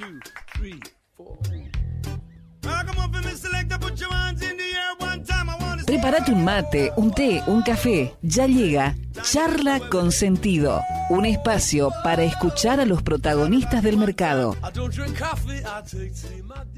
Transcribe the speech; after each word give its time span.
see 0.00 0.80
Prepárate 5.86 6.30
un 6.32 6.44
mate, 6.44 6.92
un 6.96 7.10
té, 7.10 7.42
un 7.46 7.62
café. 7.62 8.14
Ya 8.22 8.46
llega 8.46 8.94
Charla 9.22 9.80
con 9.90 10.12
Sentido. 10.12 10.80
Un 11.10 11.26
espacio 11.26 11.90
para 12.02 12.24
escuchar 12.24 12.80
a 12.80 12.86
los 12.86 13.02
protagonistas 13.02 13.82
del 13.82 13.96
mercado. 13.96 14.56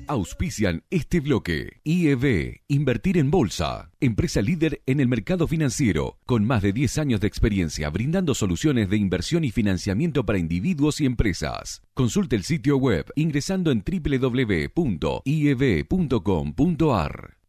Auspician 0.09 0.83
este 0.91 1.21
bloque. 1.21 1.81
IEB, 1.85 2.61
Invertir 2.69 3.19
en 3.19 3.31
Bolsa. 3.31 3.91
Empresa 4.01 4.43
líder 4.43 4.83
en 4.87 5.01
el 5.01 5.09
mercado 5.09 5.47
financiero, 5.47 6.19
con 6.27 6.45
más 6.45 6.63
de 6.63 6.73
10 6.73 6.99
años 6.99 7.21
de 7.21 7.29
experiencia 7.29 7.89
brindando 7.91 8.35
soluciones 8.35 8.91
de 8.91 8.97
inversión 8.97 9.45
y 9.45 9.51
financiamiento 9.51 10.27
para 10.27 10.39
individuos 10.39 11.01
y 11.01 11.07
empresas. 11.07 11.83
Consulte 11.95 12.37
el 12.37 12.45
sitio 12.45 12.77
web 12.77 13.07
ingresando 13.15 13.71
en 13.71 13.85
www.ieb.com.ar. 13.85 14.73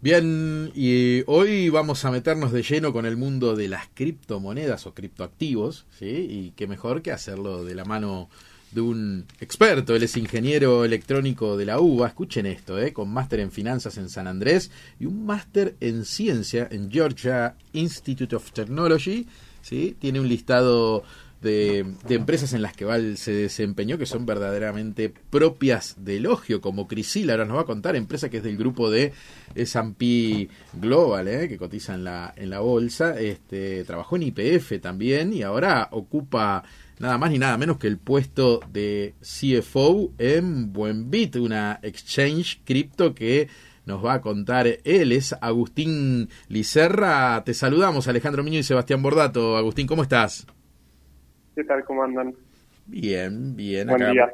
Bien, 0.00 0.72
y 0.74 1.22
hoy 1.26 1.68
vamos 1.68 2.04
a 2.04 2.10
meternos 2.10 2.50
de 2.50 2.64
lleno 2.64 2.92
con 2.92 3.06
el 3.06 3.16
mundo 3.16 3.54
de 3.54 3.68
las 3.68 3.86
criptomonedas 3.94 4.86
o 4.86 4.92
criptoactivos, 4.92 5.86
¿sí? 5.96 6.06
Y 6.06 6.52
qué 6.56 6.66
mejor 6.66 7.00
que 7.00 7.12
hacerlo 7.12 7.64
de 7.64 7.76
la 7.76 7.84
mano 7.84 8.28
de 8.72 8.80
un 8.80 9.24
experto. 9.40 9.94
Él 9.94 10.02
es 10.02 10.16
ingeniero 10.16 10.84
electrónico 10.84 11.56
de 11.56 11.66
la 11.66 11.78
UBA, 11.78 12.08
escuchen 12.08 12.46
esto, 12.46 12.78
¿eh? 12.78 12.92
con 12.92 13.10
máster 13.10 13.38
en 13.38 13.52
finanzas 13.52 13.96
en 13.98 14.08
San 14.08 14.26
Andrés 14.26 14.72
y 14.98 15.06
un 15.06 15.24
máster 15.24 15.76
en 15.80 16.04
ciencia 16.04 16.66
en 16.72 16.90
Georgia 16.90 17.54
Institute 17.72 18.34
of 18.34 18.50
Technology, 18.50 19.28
¿sí? 19.62 19.96
Tiene 20.00 20.18
un 20.18 20.28
listado 20.28 21.04
de, 21.44 21.86
empresas 22.08 22.54
en 22.54 22.62
las 22.62 22.74
que 22.74 22.84
Val 22.84 23.16
se 23.16 23.32
desempeñó 23.32 23.98
que 23.98 24.06
son 24.06 24.26
verdaderamente 24.26 25.12
propias 25.30 25.94
de 25.98 26.16
elogio, 26.16 26.60
como 26.60 26.88
Crisil, 26.88 27.30
ahora 27.30 27.44
nos 27.44 27.58
va 27.58 27.60
a 27.62 27.66
contar, 27.66 27.94
empresa 27.94 28.28
que 28.28 28.38
es 28.38 28.42
del 28.42 28.56
grupo 28.56 28.90
de 28.90 29.12
S&P 29.54 30.48
Global, 30.72 31.28
¿eh? 31.28 31.48
que 31.48 31.58
cotiza 31.58 31.94
en 31.94 32.04
la, 32.04 32.32
en 32.36 32.50
la 32.50 32.60
bolsa, 32.60 33.20
este, 33.20 33.84
trabajó 33.84 34.16
en 34.16 34.24
IPF 34.24 34.80
también 34.80 35.32
y 35.32 35.42
ahora 35.42 35.88
ocupa 35.92 36.64
nada 36.98 37.18
más 37.18 37.30
ni 37.30 37.38
nada 37.38 37.58
menos 37.58 37.78
que 37.78 37.86
el 37.86 37.98
puesto 37.98 38.60
de 38.72 39.14
CFO 39.20 40.12
en 40.18 40.72
Buenbit, 40.72 41.36
una 41.36 41.78
exchange 41.82 42.60
cripto 42.64 43.14
que 43.14 43.48
nos 43.86 44.02
va 44.02 44.14
a 44.14 44.20
contar 44.22 44.66
él, 44.66 45.12
es 45.12 45.34
Agustín 45.42 46.30
Licerra. 46.48 47.44
Te 47.44 47.52
saludamos, 47.52 48.08
Alejandro 48.08 48.42
Miño 48.42 48.58
y 48.58 48.62
Sebastián 48.62 49.02
Bordato. 49.02 49.58
Agustín, 49.58 49.86
¿cómo 49.86 50.02
estás? 50.02 50.46
¿Qué 51.54 51.64
tal? 51.64 51.84
¿Cómo 51.84 52.02
andan? 52.02 52.34
Bien, 52.86 53.56
bien. 53.56 53.88
Buen 53.88 54.02
acá 54.02 54.12
día. 54.12 54.28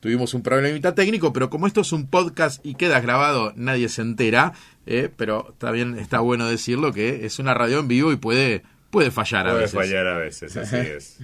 Tuvimos 0.00 0.32
un 0.34 0.42
problemita 0.42 0.94
técnico, 0.94 1.32
pero 1.32 1.50
como 1.50 1.66
esto 1.66 1.82
es 1.82 1.92
un 1.92 2.06
podcast 2.06 2.64
y 2.64 2.74
queda 2.74 3.00
grabado, 3.00 3.52
nadie 3.56 3.88
se 3.88 4.02
entera. 4.02 4.52
eh, 4.86 5.10
pero 5.14 5.50
está 5.52 5.70
bien, 5.70 5.98
está 5.98 6.20
bueno 6.20 6.48
decirlo 6.48 6.92
que 6.92 7.26
es 7.26 7.38
una 7.38 7.52
radio 7.54 7.80
en 7.80 7.88
vivo 7.88 8.12
y 8.12 8.16
puede, 8.16 8.62
puede 8.90 9.10
fallar 9.10 9.46
a 9.46 9.50
Puede 9.50 9.62
veces. 9.64 9.74
fallar 9.78 10.06
a 10.06 10.18
veces, 10.18 10.56
así 10.56 10.76
es. 10.76 11.18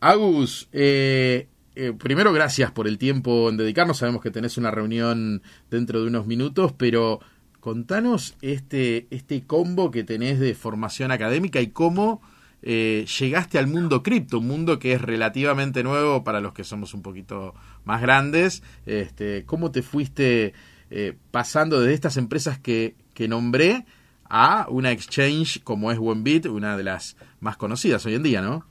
Agus, 0.00 0.68
eh, 0.72 1.48
eh, 1.74 1.92
primero 1.98 2.32
gracias 2.32 2.70
por 2.70 2.86
el 2.86 2.98
tiempo 2.98 3.48
en 3.48 3.56
dedicarnos. 3.56 3.98
Sabemos 3.98 4.22
que 4.22 4.30
tenés 4.30 4.58
una 4.58 4.70
reunión 4.70 5.42
dentro 5.70 6.00
de 6.02 6.06
unos 6.08 6.26
minutos, 6.26 6.72
pero 6.76 7.20
contanos 7.60 8.36
este, 8.42 9.06
este 9.10 9.42
combo 9.44 9.90
que 9.90 10.04
tenés 10.04 10.38
de 10.38 10.54
formación 10.54 11.10
académica 11.10 11.60
y 11.60 11.68
cómo 11.68 12.20
eh, 12.62 13.04
llegaste 13.18 13.58
al 13.58 13.66
mundo 13.66 14.02
cripto, 14.02 14.38
un 14.38 14.46
mundo 14.46 14.78
que 14.78 14.92
es 14.92 15.02
relativamente 15.02 15.82
nuevo 15.82 16.22
para 16.22 16.40
los 16.40 16.52
que 16.52 16.64
somos 16.64 16.94
un 16.94 17.02
poquito 17.02 17.54
más 17.84 18.00
grandes. 18.00 18.62
Este, 18.86 19.44
¿Cómo 19.44 19.72
te 19.72 19.82
fuiste 19.82 20.54
eh, 20.90 21.14
pasando 21.30 21.80
de 21.80 21.92
estas 21.92 22.16
empresas 22.16 22.58
que, 22.58 22.94
que 23.14 23.26
nombré 23.26 23.84
a 24.28 24.66
una 24.70 24.92
exchange 24.92 25.62
como 25.62 25.90
es 25.90 25.98
Buenbit, 25.98 26.46
una 26.46 26.76
de 26.76 26.84
las 26.84 27.16
más 27.40 27.56
conocidas 27.56 28.06
hoy 28.06 28.14
en 28.14 28.22
día, 28.22 28.40
¿no? 28.40 28.64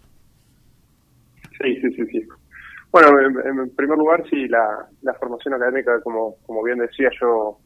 Sí, 1.62 1.75
sí, 1.81 1.91
sí, 1.96 2.06
sí. 2.12 2.28
Bueno, 2.91 3.09
en, 3.19 3.59
en 3.59 3.75
primer 3.75 3.97
lugar, 3.97 4.23
sí, 4.29 4.47
la, 4.47 4.88
la 5.02 5.13
formación 5.13 5.53
académica, 5.53 6.02
como, 6.02 6.35
como 6.46 6.63
bien 6.63 6.79
decía, 6.79 7.09
yo 7.22 7.59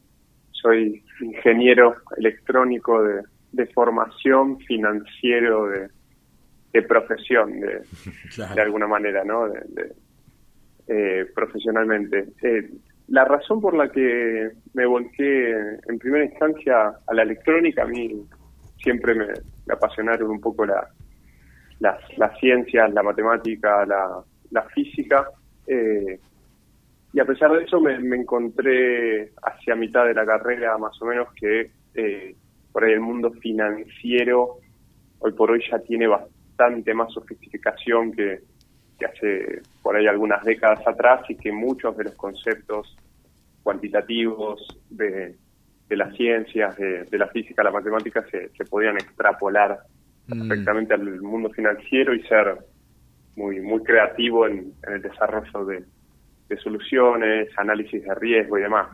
soy 0.52 1.04
ingeniero 1.22 1.96
electrónico 2.18 3.02
de, 3.02 3.24
de 3.54 3.66
formación, 3.68 4.60
financiero 4.60 5.68
de, 5.68 5.90
de 6.76 6.82
profesión, 6.84 7.60
de, 7.62 7.82
de 8.56 8.62
alguna 8.62 8.88
manera, 8.88 9.24
¿no? 9.24 9.48
De, 9.48 9.62
de, 9.70 9.94
eh, 10.88 11.26
profesionalmente. 11.34 12.28
Eh, 12.44 12.70
la 13.08 13.24
razón 13.24 13.62
por 13.62 13.76
la 13.76 13.90
que 13.90 14.50
me 14.74 14.86
volqué 14.86 15.52
en 15.88 16.00
primera 16.00 16.26
instancia 16.26 16.88
a 17.08 17.14
la 17.14 17.24
electrónica, 17.24 17.84
a 17.84 17.88
mí 17.88 18.26
siempre 18.78 19.16
me, 19.16 19.28
me 19.66 19.74
apasionaron 19.74 20.30
un 20.30 20.42
poco 20.42 20.66
la, 20.66 20.86
las, 21.80 21.98
las 22.18 22.38
ciencias, 22.40 22.94
la 22.94 23.04
matemática, 23.04 23.86
la, 23.86 24.22
la 24.52 24.64
física. 24.64 25.30
eh, 25.68 26.20
y 27.14 27.20
a 27.22 27.26
pesar 27.26 27.50
de 27.54 27.64
eso 27.64 27.80
me, 27.80 27.98
me 28.00 28.18
encontré 28.18 29.32
hacia 29.42 29.74
mitad 29.76 30.06
de 30.06 30.14
la 30.14 30.26
carrera 30.26 30.78
más 30.78 31.02
o 31.02 31.06
menos 31.06 31.30
que 31.34 31.72
por 32.74 32.84
ahí 32.84 32.92
el 32.92 33.00
mundo 33.00 33.32
financiero 33.32 34.58
hoy 35.20 35.32
por 35.32 35.50
hoy 35.50 35.64
ya 35.72 35.80
tiene 35.80 36.08
bastante 36.08 36.35
más 36.94 37.12
sofisticación 37.14 38.12
que, 38.12 38.40
que 38.98 39.06
hace 39.06 39.62
por 39.82 39.96
ahí 39.96 40.08
algunas 40.08 40.44
décadas 40.44 40.86
atrás 40.88 41.22
y 41.30 41.36
que 41.36 41.52
muchos 41.52 41.96
de 41.98 42.06
los 42.06 42.16
conceptos 42.16 42.96
cuantitativos 43.64 44.66
de, 44.90 45.36
de 45.90 45.96
las 45.96 46.16
ciencias, 46.16 46.78
de, 46.78 47.04
de 47.04 47.18
la 47.18 47.28
física, 47.28 47.64
la 47.64 47.72
matemática, 47.72 48.24
se, 48.30 48.50
se 48.50 48.66
podían 48.66 48.96
extrapolar 48.96 49.80
Mm. 50.28 50.48
perfectamente 50.48 50.94
al 50.94 51.22
mundo 51.22 51.50
financiero 51.52 52.14
y 52.14 52.22
ser 52.24 52.58
muy 53.36 53.60
muy 53.60 53.84
creativo 53.84 54.48
en, 54.48 54.74
en 54.88 54.94
el 54.94 55.02
desarrollo 55.02 55.66
de, 55.66 55.84
de 56.50 56.58
soluciones, 56.58 57.50
análisis 57.58 58.04
de 58.04 58.16
riesgo 58.16 58.58
y 58.58 58.62
demás. 58.62 58.90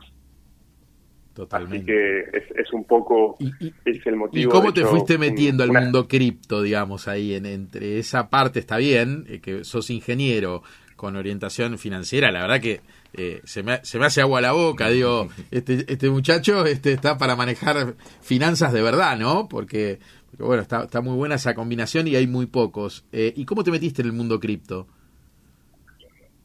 Así 1.32 1.36
Totalmente. 1.36 1.86
que 1.86 2.20
es, 2.38 2.44
es 2.58 2.74
un 2.74 2.84
poco, 2.84 3.38
¿Y, 3.40 3.46
y- 3.66 3.74
es 3.86 4.06
el 4.06 4.16
y 4.16 4.18
motivo. 4.18 4.52
cómo 4.52 4.68
de 4.68 4.74
te 4.74 4.80
hecho, 4.82 4.90
fuiste 4.90 5.14
un- 5.16 5.22
metiendo 5.22 5.64
al 5.64 5.70
una- 5.70 5.82
mundo 5.82 6.08
cripto, 6.08 6.62
digamos, 6.62 7.08
ahí 7.08 7.34
en, 7.36 7.46
entre 7.46 8.00
esa 8.00 8.30
parte 8.30 8.60
está 8.60 8.78
bien, 8.78 9.26
eh, 9.30 9.40
que 9.40 9.64
sos 9.64 9.90
ingeniero 9.90 10.62
con 10.98 11.16
orientación 11.16 11.78
financiera, 11.80 12.32
la 12.32 12.42
verdad 12.42 12.60
que 12.62 12.82
eh, 13.14 13.42
se, 13.46 13.64
me, 13.64 13.80
se 13.84 13.98
me 13.98 14.06
hace 14.06 14.22
agua 14.22 14.40
a 14.40 14.42
la 14.42 14.52
boca, 14.52 14.90
digo, 14.90 15.30
este, 15.52 15.86
este 15.92 16.10
muchacho 16.10 16.66
este 16.66 16.92
está 16.92 17.18
para 17.18 17.36
manejar 17.36 17.96
finanzas 18.22 18.72
de 18.74 18.82
verdad, 18.82 19.18
¿no? 19.18 19.48
Porque, 19.50 20.00
porque, 20.30 20.44
bueno, 20.44 20.62
está, 20.62 20.84
está 20.84 21.02
muy 21.02 21.16
buena 21.16 21.36
esa 21.36 21.56
combinación 21.56 22.08
y 22.08 22.16
hay 22.18 22.28
muy 22.28 22.46
pocos. 22.46 23.06
Eh, 23.14 23.34
¿Y 23.36 23.46
cómo 23.46 23.64
te 23.64 23.72
metiste 23.72 24.02
en 24.02 24.10
el 24.10 24.14
mundo 24.14 24.40
cripto? 24.40 24.86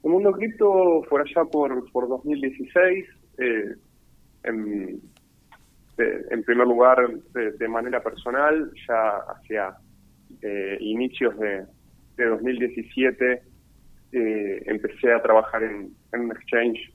El 0.04 0.10
mundo 0.10 0.32
cripto 0.32 1.02
por 1.10 1.20
allá 1.20 1.44
por, 1.50 1.90
por 1.90 2.08
2016, 2.08 3.04
eh, 3.38 3.74
en, 4.46 5.00
primer 6.44 6.66
lugar 6.66 7.08
de, 7.32 7.69
manera 7.69 8.02
personal, 8.02 8.70
ya 8.88 9.16
hacia 9.28 9.76
eh, 10.43 10.76
inicios 10.81 11.37
de, 11.38 11.66
de 12.16 12.26
2017 12.26 13.43
eh, 14.12 14.62
empecé 14.66 15.12
a 15.12 15.22
trabajar 15.22 15.62
en, 15.62 15.90
en 16.12 16.20
un 16.20 16.32
exchange 16.32 16.93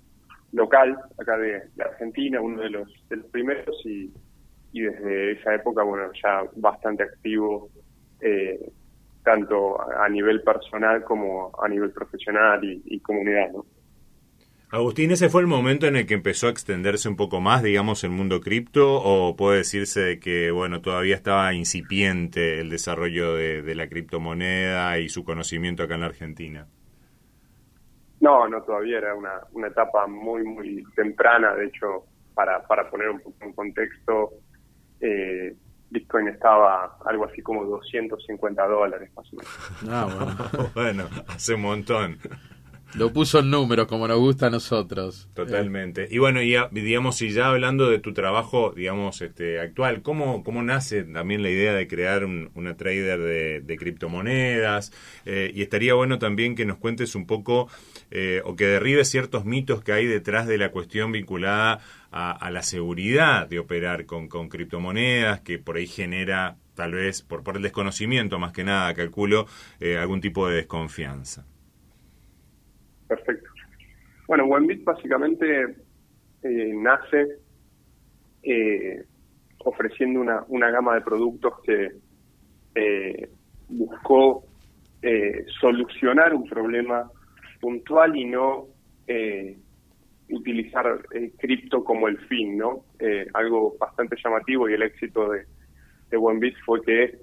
local 0.54 0.98
acá 1.20 1.38
de, 1.38 1.62
Argentina, 1.80 2.42
uno 2.42 2.62
de 2.62 2.70
los, 2.70 2.90
de 3.10 3.18
los 3.18 3.26
primeros 3.28 3.76
y, 3.86 4.12
y 4.72 4.82
desde 4.82 5.34
esa 5.34 5.56
época, 5.56 5.84
bueno, 5.84 6.12
ya 6.22 6.44
bastante 6.56 7.04
activo 7.04 7.70
eh, 8.22 8.60
tanto 9.24 9.80
a 9.82 10.10
nivel 10.10 10.42
personal 10.42 11.04
como 11.04 11.52
a 11.62 11.68
nivel 11.68 11.92
profesional 11.92 12.64
y, 12.64 12.82
y 12.86 13.00
comunidad, 13.00 13.52
¿no? 13.52 13.66
Agustín, 14.72 15.12
¿ese 15.12 15.28
fue 15.28 15.42
el 15.42 15.48
momento 15.48 15.86
en 15.86 15.98
el 15.98 16.08
que 16.08 16.14
empezó 16.14 16.48
a 16.48 16.50
extenderse 16.50 17.10
un 17.10 17.18
poco 17.18 17.42
más, 17.42 17.62
digamos, 17.62 18.06
el 18.06 18.12
mundo 18.12 18.40
cripto? 18.40 19.02
¿O 19.04 19.36
puede 19.36 19.58
decirse 19.58 20.18
que, 20.20 20.50
bueno, 20.50 20.82
todavía 20.82 21.16
estaba 21.16 21.54
incipiente 21.54 22.62
el 22.62 22.70
desarrollo 22.70 23.36
de, 23.36 23.62
de 23.64 23.76
la 23.76 23.90
criptomoneda 23.90 24.98
y 25.00 25.10
su 25.10 25.26
conocimiento 25.26 25.84
acá 25.84 25.96
en 25.96 26.02
la 26.02 26.06
Argentina? 26.08 26.68
No, 28.22 28.48
no, 28.48 28.62
todavía 28.62 29.00
era 29.00 29.14
una, 29.14 29.42
una 29.52 29.68
etapa 29.68 30.08
muy, 30.08 30.44
muy 30.44 30.84
temprana. 30.96 31.54
De 31.54 31.66
hecho, 31.66 32.06
para, 32.34 32.66
para 32.66 32.90
poner 32.90 33.10
un 33.10 33.20
poco 33.20 33.36
en 33.42 33.52
contexto, 33.52 34.30
eh, 35.02 35.54
Bitcoin 35.90 36.30
estaba 36.30 36.98
algo 37.06 37.26
así 37.26 37.42
como 37.42 37.66
250 37.66 38.68
dólares 38.68 39.12
más 39.18 39.34
o 39.34 39.36
menos. 39.36 39.90
Ah, 39.90 40.08
bueno. 40.16 40.70
bueno, 40.76 41.10
hace 41.28 41.56
un 41.56 41.62
montón. 41.62 42.20
Lo 42.96 43.14
puso 43.14 43.40
en 43.40 43.50
números 43.50 43.88
como 43.88 44.06
nos 44.08 44.20
gusta 44.20 44.48
a 44.48 44.50
nosotros. 44.50 45.30
Totalmente. 45.34 46.08
Y 46.12 46.18
bueno, 46.18 46.42
y 46.42 46.56
digamos, 46.72 47.22
y 47.22 47.32
ya 47.32 47.48
hablando 47.48 47.90
de 47.90 48.00
tu 48.00 48.14
trabajo, 48.14 48.74
digamos, 48.76 49.22
este 49.22 49.62
actual, 49.62 50.02
¿cómo, 50.02 50.44
cómo 50.44 50.62
nace 50.62 51.04
también 51.04 51.42
la 51.42 51.50
idea 51.50 51.74
de 51.74 51.88
crear 51.88 52.26
un- 52.26 52.52
una 52.54 52.76
trader 52.76 53.62
de, 53.66 53.78
criptomonedas? 53.78 54.92
Eh, 55.26 55.52
y 55.56 55.62
estaría 55.62 55.94
bueno 55.94 56.20
también 56.20 56.54
que 56.56 56.66
nos 56.66 56.78
cuentes 56.78 57.16
un 57.16 57.26
poco 57.28 57.70
eh, 58.12 58.42
o 58.44 58.56
que 58.58 58.66
derribes 58.68 59.10
ciertos 59.10 59.46
mitos 59.46 59.84
que 59.84 59.94
hay 59.94 60.06
detrás 60.06 60.46
de 60.48 60.58
la 60.58 60.70
cuestión 60.72 61.12
vinculada 61.14 61.80
a, 62.12 62.32
a 62.32 62.52
la 62.52 62.62
seguridad 62.62 63.48
de 63.48 63.60
operar 63.60 64.06
con, 64.06 64.28
con 64.28 64.50
criptomonedas, 64.50 65.40
que 65.42 65.60
por 65.60 65.78
ahí 65.78 65.88
genera, 65.88 66.58
tal 66.76 66.92
vez, 66.92 67.22
por, 67.22 67.42
por 67.44 67.56
el 67.56 67.64
desconocimiento 67.64 68.38
más 68.38 68.52
que 68.52 68.66
nada, 68.66 68.94
calculo, 68.94 69.48
eh, 69.80 69.98
algún 69.98 70.20
tipo 70.20 70.50
de 70.50 70.58
desconfianza. 70.58 71.46
Bueno, 74.32 74.46
OneBit 74.46 74.86
básicamente 74.86 75.76
eh, 76.42 76.72
nace 76.74 77.40
eh, 78.44 79.04
ofreciendo 79.66 80.22
una, 80.22 80.46
una 80.48 80.72
gama 80.72 80.96
de 80.96 81.02
productos 81.02 81.54
que 81.66 81.92
eh, 82.76 83.30
buscó 83.68 84.46
eh, 85.02 85.44
solucionar 85.60 86.34
un 86.34 86.48
problema 86.48 87.12
puntual 87.60 88.16
y 88.16 88.24
no 88.24 88.68
utilizar 90.30 91.02
cripto 91.38 91.84
como 91.84 92.08
el 92.08 92.18
fin, 92.30 92.58
¿no? 92.58 92.86
Algo 93.34 93.76
bastante 93.78 94.16
llamativo 94.24 94.70
y 94.70 94.76
el 94.76 94.84
éxito 94.84 95.30
de, 95.32 95.44
de 96.10 96.16
OneBit 96.16 96.56
fue 96.66 96.82
que 96.84 97.20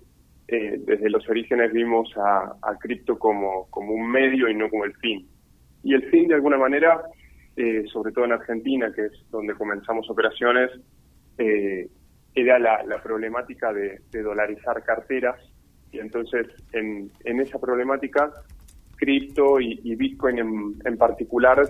desde 0.47 1.09
los 1.09 1.27
orígenes 1.31 1.73
vimos 1.73 2.15
a, 2.19 2.55
a 2.61 2.77
cripto 2.79 3.19
como, 3.19 3.67
como 3.71 3.95
un 3.95 4.11
medio 4.11 4.51
y 4.51 4.55
no 4.55 4.69
como 4.69 4.85
el 4.85 4.95
fin. 4.97 5.27
Y 5.83 5.95
el 5.95 6.09
fin, 6.11 6.29
de 6.29 6.35
alguna 6.35 6.59
manera, 6.59 7.03
eh, 7.57 7.85
sobre 7.93 8.13
todo 8.13 8.25
en 8.25 8.33
Argentina, 8.33 8.93
que 8.95 9.07
es 9.07 9.13
donde 9.31 9.55
comenzamos 9.55 10.09
operaciones, 10.11 10.71
eh, 11.39 11.89
era 12.35 12.59
la, 12.59 12.83
la 12.85 13.03
problemática 13.03 13.73
de, 13.73 14.01
de 14.11 14.23
dolarizar 14.23 14.83
carteras. 14.85 15.41
Y 15.91 15.99
entonces, 15.99 16.47
en, 16.73 17.11
en 17.25 17.41
esa 17.41 17.59
problemática, 17.59 18.33
cripto 18.97 19.61
y, 19.61 19.95
Bitcoin 19.97 20.39
en, 20.39 20.75
en 20.85 20.99
particular 20.99 21.69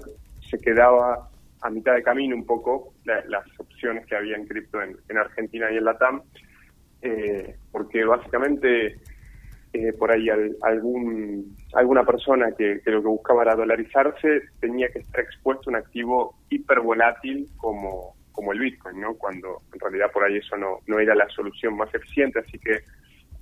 se 0.49 0.59
quedaba 0.59 1.29
a 1.61 1.71
mitad 1.71 1.95
de 1.95 2.03
camino 2.03 2.35
un 2.35 2.47
poco 2.47 2.95
la- 3.05 3.25
las 3.27 3.45
opciones 3.61 4.07
que 4.07 4.17
había 4.17 4.37
en 4.37 4.47
cripto 4.47 4.81
en, 4.81 4.97
en 5.09 5.19
Argentina 5.19 5.71
y 5.71 5.77
en 5.77 5.85
Latam, 5.85 6.23
eh, 7.03 7.57
porque 7.71 8.05
básicamente 8.05 8.97
eh, 9.73 9.93
por 9.93 10.11
ahí 10.11 10.29
al- 10.31 10.57
algún 10.63 11.55
alguna 11.75 12.05
persona 12.05 12.53
que, 12.57 12.81
lo 12.87 13.03
que 13.03 13.09
buscaba 13.09 13.43
era 13.43 13.55
dolarizarse 13.55 14.43
tenía 14.61 14.89
que 14.89 15.01
estar 15.01 15.21
expuesto 15.21 15.69
a 15.69 15.73
un 15.73 15.77
activo 15.77 16.37
hipervolátil 16.49 17.49
como, 17.57 18.15
como 18.33 18.53
el 18.53 18.61
Bitcoin, 18.61 19.01
¿no? 19.01 19.15
Cuando 19.15 19.63
en 19.73 19.81
realidad 19.81 20.11
por 20.13 20.25
ahí 20.25 20.37
eso 20.39 20.57
no, 20.57 20.79
no 20.87 20.99
era 20.99 21.15
la 21.15 21.29
solución 21.29 21.77
más 21.77 21.95
eficiente, 21.95 22.39
así 22.39 22.59
que 22.59 22.81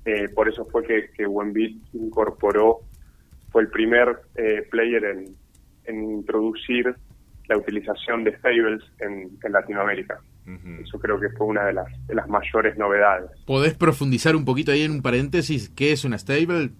eh, 0.04 0.28
por 0.34 0.48
eso 0.48 0.64
fue 0.66 0.84
que, 0.84 1.10
que 1.16 1.26
OneBit 1.26 1.82
incorporó, 1.94 2.80
fue 3.50 3.62
el 3.62 3.68
primer 3.70 4.16
eh, 4.36 4.62
player 4.70 5.04
en, 5.04 5.24
en 5.84 6.10
introducir 6.10 6.94
la 7.48 7.56
utilización 7.56 8.24
de 8.24 8.36
stables 8.38 8.82
en, 8.98 9.30
en 9.42 9.52
Latinoamérica. 9.52 10.20
Eso 10.80 10.98
creo 11.00 11.18
que 11.18 11.28
fue 11.30 11.46
una 11.48 11.64
de 11.64 11.72
las, 11.72 11.86
de 12.06 12.14
las 12.14 12.28
mayores 12.28 12.78
novedades. 12.78 13.30
¿Podés 13.46 13.74
profundizar 13.74 14.36
un 14.36 14.44
poquito 14.44 14.70
ahí 14.70 14.82
en 14.82 14.92
un 14.92 15.02
paréntesis 15.02 15.68
qué 15.70 15.90
es 15.92 16.04
una 16.04 16.16
stable? 16.18 16.70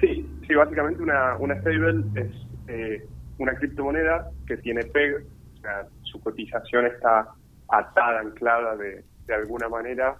Sí, 0.00 0.28
sí, 0.46 0.54
básicamente 0.54 1.02
una, 1.02 1.36
una 1.38 1.54
stable 1.60 2.04
es 2.16 2.30
eh, 2.68 3.06
una 3.38 3.54
criptomoneda 3.54 4.28
que 4.46 4.56
tiene 4.56 4.82
PEG, 4.84 5.16
o 5.58 5.60
sea, 5.60 5.86
su 6.02 6.20
cotización 6.20 6.86
está 6.86 7.28
atada, 7.68 8.20
anclada 8.20 8.76
de, 8.76 9.04
de 9.26 9.34
alguna 9.34 9.68
manera 9.68 10.16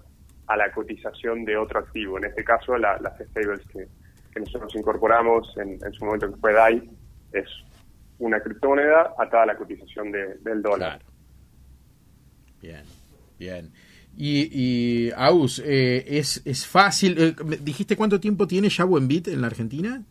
a 0.47 0.57
la 0.57 0.71
cotización 0.73 1.45
de 1.45 1.57
otro 1.57 1.81
activo. 1.81 2.19
En 2.19 2.25
este 2.25 2.45
caso, 2.45 2.77
la- 2.79 2.99
las 3.01 3.15
stables 3.19 3.61
que, 3.73 3.87
que 4.33 4.41
nosotros 4.41 4.75
incorporamos 4.77 5.53
en, 5.57 5.79
en 5.85 5.93
su 5.93 6.05
momento 6.05 6.31
que 6.33 6.37
fue 6.41 6.53
DAI 6.53 6.91
es 7.33 7.49
una 8.19 8.39
criptomoneda 8.41 9.15
atada 9.19 9.43
a 9.43 9.47
la 9.47 9.57
cotización 9.57 10.13
de- 10.13 10.37
del 10.43 10.63
dólar. 10.63 10.99
Claro. 10.99 11.12
Bien, 12.63 12.85
bien. 13.39 13.73
Y, 14.17 14.49
y 14.53 15.11
Aus, 15.17 15.61
eh, 15.65 16.05
es, 16.07 16.43
es 16.47 16.67
fácil. 16.67 17.17
eh, 17.19 17.35
¿Dijiste 17.63 17.97
cuánto 17.97 18.21
tiempo 18.21 18.47
tiene 18.47 18.69
ya 18.69 18.85
Buenbit 18.85 19.29
en 19.29 19.41
la 19.41 19.49
Argentina? 19.49 20.07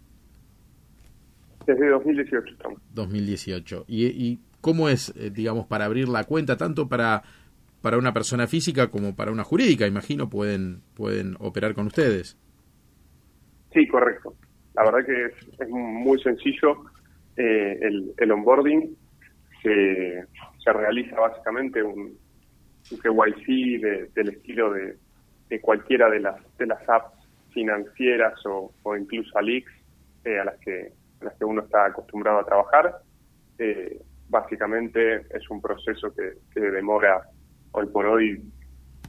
Desde 1.65 1.89
2018 1.89 2.53
estamos. 2.53 2.81
2018. 2.89 3.85
¿Y, 3.87 4.05
y 4.07 4.39
cómo 4.61 4.89
es, 4.89 5.13
eh, 5.15 5.29
digamos, 5.29 5.67
para 5.67 5.85
abrir 5.85 6.09
la 6.09 6.23
cuenta, 6.25 6.57
tanto 6.57 6.89
para, 6.89 7.23
para 7.81 7.97
una 7.97 8.13
persona 8.13 8.47
física 8.47 8.89
como 8.89 9.15
para 9.15 9.31
una 9.31 9.43
jurídica? 9.43 9.87
Imagino 9.87 10.29
pueden, 10.29 10.81
pueden 10.95 11.35
operar 11.39 11.73
con 11.75 11.87
ustedes. 11.87 12.37
Sí, 13.73 13.87
correcto. 13.87 14.35
La 14.73 14.83
verdad 14.83 15.05
que 15.05 15.25
es, 15.25 15.59
es 15.59 15.69
muy 15.69 16.21
sencillo. 16.21 16.83
Eh, 17.37 17.79
el, 17.81 18.13
el 18.17 18.31
onboarding 18.31 18.95
se, 19.63 20.25
se 20.63 20.73
realiza 20.73 21.19
básicamente 21.19 21.83
un, 21.83 22.17
un 22.91 22.97
KYC 22.97 23.79
de- 23.81 24.09
del 24.13 24.29
estilo 24.29 24.73
de, 24.73 24.97
cualquiera 25.61 26.09
de 26.09 26.19
las 26.21 26.35
de 26.57 26.65
las 26.65 26.87
apps 26.87 27.13
financieras 27.53 28.33
o, 28.45 28.71
o 28.83 28.95
incluso 28.95 29.37
Alix 29.37 29.69
eh, 30.23 30.39
a 30.39 30.45
las 30.45 30.57
que 30.59 30.93
a 31.21 31.25
las 31.25 31.33
que 31.35 31.45
uno 31.45 31.61
está 31.61 31.85
acostumbrado 31.85 32.39
a 32.39 32.45
trabajar. 32.45 32.99
Eh, 33.57 34.01
básicamente 34.29 35.25
es 35.35 35.49
un 35.49 35.61
proceso 35.61 36.13
que, 36.15 36.33
que 36.53 36.61
demora 36.61 37.21
hoy 37.73 37.85
por 37.87 38.05
hoy 38.05 38.41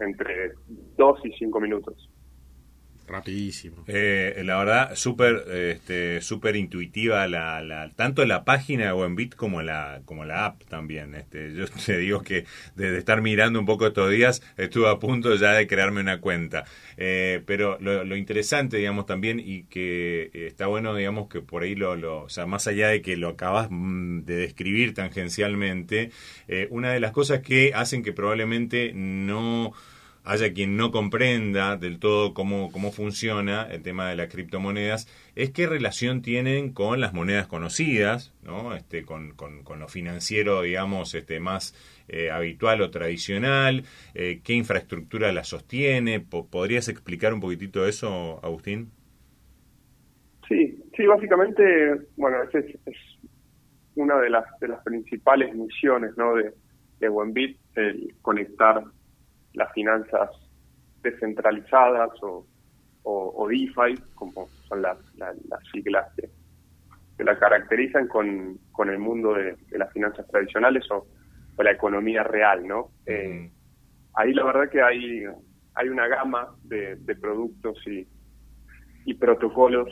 entre 0.00 0.52
dos 0.96 1.20
y 1.24 1.32
cinco 1.34 1.60
minutos. 1.60 2.10
Rapidísimo. 3.12 3.84
Eh, 3.88 4.40
la 4.44 4.56
verdad, 4.56 4.94
súper 4.94 5.44
este, 5.52 6.22
súper 6.22 6.56
intuitiva 6.56 7.26
la, 7.28 7.62
la, 7.62 7.90
tanto 7.90 8.24
la 8.24 8.44
página 8.44 8.86
de 8.86 8.92
Buenbit 8.92 9.34
como 9.34 9.60
la, 9.60 10.00
como 10.06 10.24
la 10.24 10.46
app 10.46 10.64
también. 10.64 11.14
Este, 11.14 11.54
yo 11.54 11.66
te 11.86 11.98
digo 11.98 12.22
que 12.22 12.46
desde 12.74 12.96
estar 12.96 13.20
mirando 13.20 13.60
un 13.60 13.66
poco 13.66 13.86
estos 13.86 14.10
días 14.10 14.42
estuve 14.56 14.88
a 14.88 14.98
punto 14.98 15.34
ya 15.34 15.52
de 15.52 15.66
crearme 15.66 16.00
una 16.00 16.20
cuenta. 16.20 16.64
Eh, 16.96 17.42
pero 17.44 17.76
lo, 17.80 18.04
lo 18.04 18.16
interesante, 18.16 18.78
digamos, 18.78 19.04
también 19.06 19.40
y 19.40 19.64
que 19.64 20.30
eh, 20.32 20.46
está 20.46 20.66
bueno, 20.66 20.94
digamos, 20.94 21.28
que 21.28 21.40
por 21.40 21.62
ahí 21.62 21.74
lo, 21.74 21.96
lo 21.96 22.22
o 22.22 22.28
sea, 22.28 22.46
más 22.46 22.66
allá 22.66 22.88
de 22.88 23.02
que 23.02 23.16
lo 23.16 23.28
acabas 23.28 23.68
mm, 23.70 24.20
de 24.24 24.36
describir 24.36 24.94
tangencialmente, 24.94 26.10
eh, 26.48 26.68
una 26.70 26.92
de 26.92 27.00
las 27.00 27.12
cosas 27.12 27.40
que 27.40 27.72
hacen 27.74 28.02
que 28.02 28.12
probablemente 28.12 28.92
no 28.94 29.72
haya 30.24 30.52
quien 30.52 30.76
no 30.76 30.90
comprenda 30.92 31.76
del 31.76 31.98
todo 31.98 32.32
cómo, 32.32 32.70
cómo 32.70 32.92
funciona 32.92 33.64
el 33.70 33.82
tema 33.82 34.08
de 34.08 34.16
las 34.16 34.28
criptomonedas, 34.28 35.08
es 35.34 35.50
qué 35.50 35.66
relación 35.66 36.22
tienen 36.22 36.72
con 36.72 37.00
las 37.00 37.12
monedas 37.12 37.46
conocidas, 37.48 38.32
¿no? 38.42 38.74
este, 38.74 39.04
con, 39.04 39.32
con, 39.34 39.64
con 39.64 39.80
lo 39.80 39.88
financiero, 39.88 40.62
digamos, 40.62 41.14
este, 41.14 41.40
más 41.40 41.74
eh, 42.08 42.30
habitual 42.30 42.82
o 42.82 42.90
tradicional, 42.90 43.84
eh, 44.14 44.40
qué 44.44 44.52
infraestructura 44.54 45.32
la 45.32 45.44
sostiene. 45.44 46.20
Po- 46.20 46.46
¿Podrías 46.46 46.88
explicar 46.88 47.34
un 47.34 47.40
poquitito 47.40 47.86
eso, 47.86 48.38
Agustín? 48.44 48.90
Sí, 50.48 50.78
sí, 50.96 51.06
básicamente, 51.06 51.62
bueno, 52.16 52.42
esa 52.42 52.58
es, 52.58 52.66
es 52.86 52.96
una 53.94 54.18
de 54.20 54.30
las, 54.30 54.44
de 54.60 54.68
las 54.68 54.82
principales 54.84 55.54
misiones 55.54 56.12
¿no? 56.16 56.34
de, 56.34 56.52
de 57.00 57.08
OneBit, 57.08 57.58
el 57.74 58.14
conectar 58.22 58.82
las 59.54 59.72
finanzas 59.72 60.30
descentralizadas 61.02 62.10
o, 62.22 62.46
o, 63.02 63.32
o 63.36 63.48
DeFi, 63.48 64.00
como 64.14 64.48
son 64.68 64.82
las, 64.82 64.98
las, 65.16 65.36
las 65.46 65.60
siglas 65.72 66.06
que, 66.16 66.28
que 67.16 67.24
la 67.24 67.38
caracterizan 67.38 68.08
con, 68.08 68.58
con 68.70 68.88
el 68.90 68.98
mundo 68.98 69.34
de, 69.34 69.56
de 69.70 69.78
las 69.78 69.92
finanzas 69.92 70.26
tradicionales 70.28 70.88
o, 70.90 71.06
o 71.56 71.62
la 71.62 71.72
economía 71.72 72.22
real, 72.22 72.66
¿no? 72.66 72.90
Eh, 73.06 73.50
ahí 74.14 74.32
la 74.32 74.44
verdad 74.44 74.70
que 74.70 74.82
hay, 74.82 75.24
hay 75.74 75.88
una 75.88 76.06
gama 76.06 76.54
de, 76.64 76.96
de 76.96 77.16
productos 77.16 77.78
y, 77.86 78.06
y 79.04 79.14
protocolos 79.14 79.88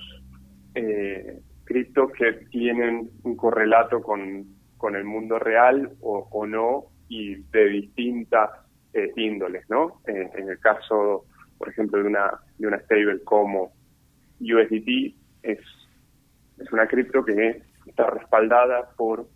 eh, 0.75 1.40
criptos 1.64 2.12
que 2.12 2.33
tienen 2.50 3.11
un 3.25 3.37
correlato 3.37 4.00
con, 4.02 4.47
con 4.76 4.97
el 4.97 5.05
mundo 5.05 5.38
real 5.38 5.93
o, 6.00 6.29
o 6.31 6.47
no 6.47 6.85
y 7.09 7.37
de 7.50 7.64
distintas 7.69 8.50
eh, 8.95 9.13
índoles, 9.17 9.69
¿no? 9.69 10.01
Eh, 10.07 10.31
en 10.35 10.49
el 10.49 10.59
caso, 10.59 11.25
por 11.59 11.69
ejemplo, 11.69 11.99
de 11.99 12.09
una, 12.09 12.31
de 12.59 12.67
una 12.67 12.79
stable 12.81 13.23
como 13.25 13.73
USDT, 14.41 15.15
es, 15.43 15.59
es 16.59 16.73
una 16.73 16.87
cripto 16.87 17.25
que 17.25 17.63
está 17.87 18.09
respaldada 18.11 18.91
por 18.97 19.27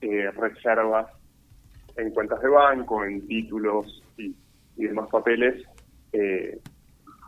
eh, 0.00 0.30
reservas 0.30 1.08
en 1.96 2.10
cuentas 2.10 2.40
de 2.40 2.48
banco, 2.48 3.04
en 3.04 3.26
títulos 3.26 4.02
y, 4.16 4.34
y 4.76 4.84
demás 4.84 5.08
papeles, 5.10 5.64
eh, 6.12 6.58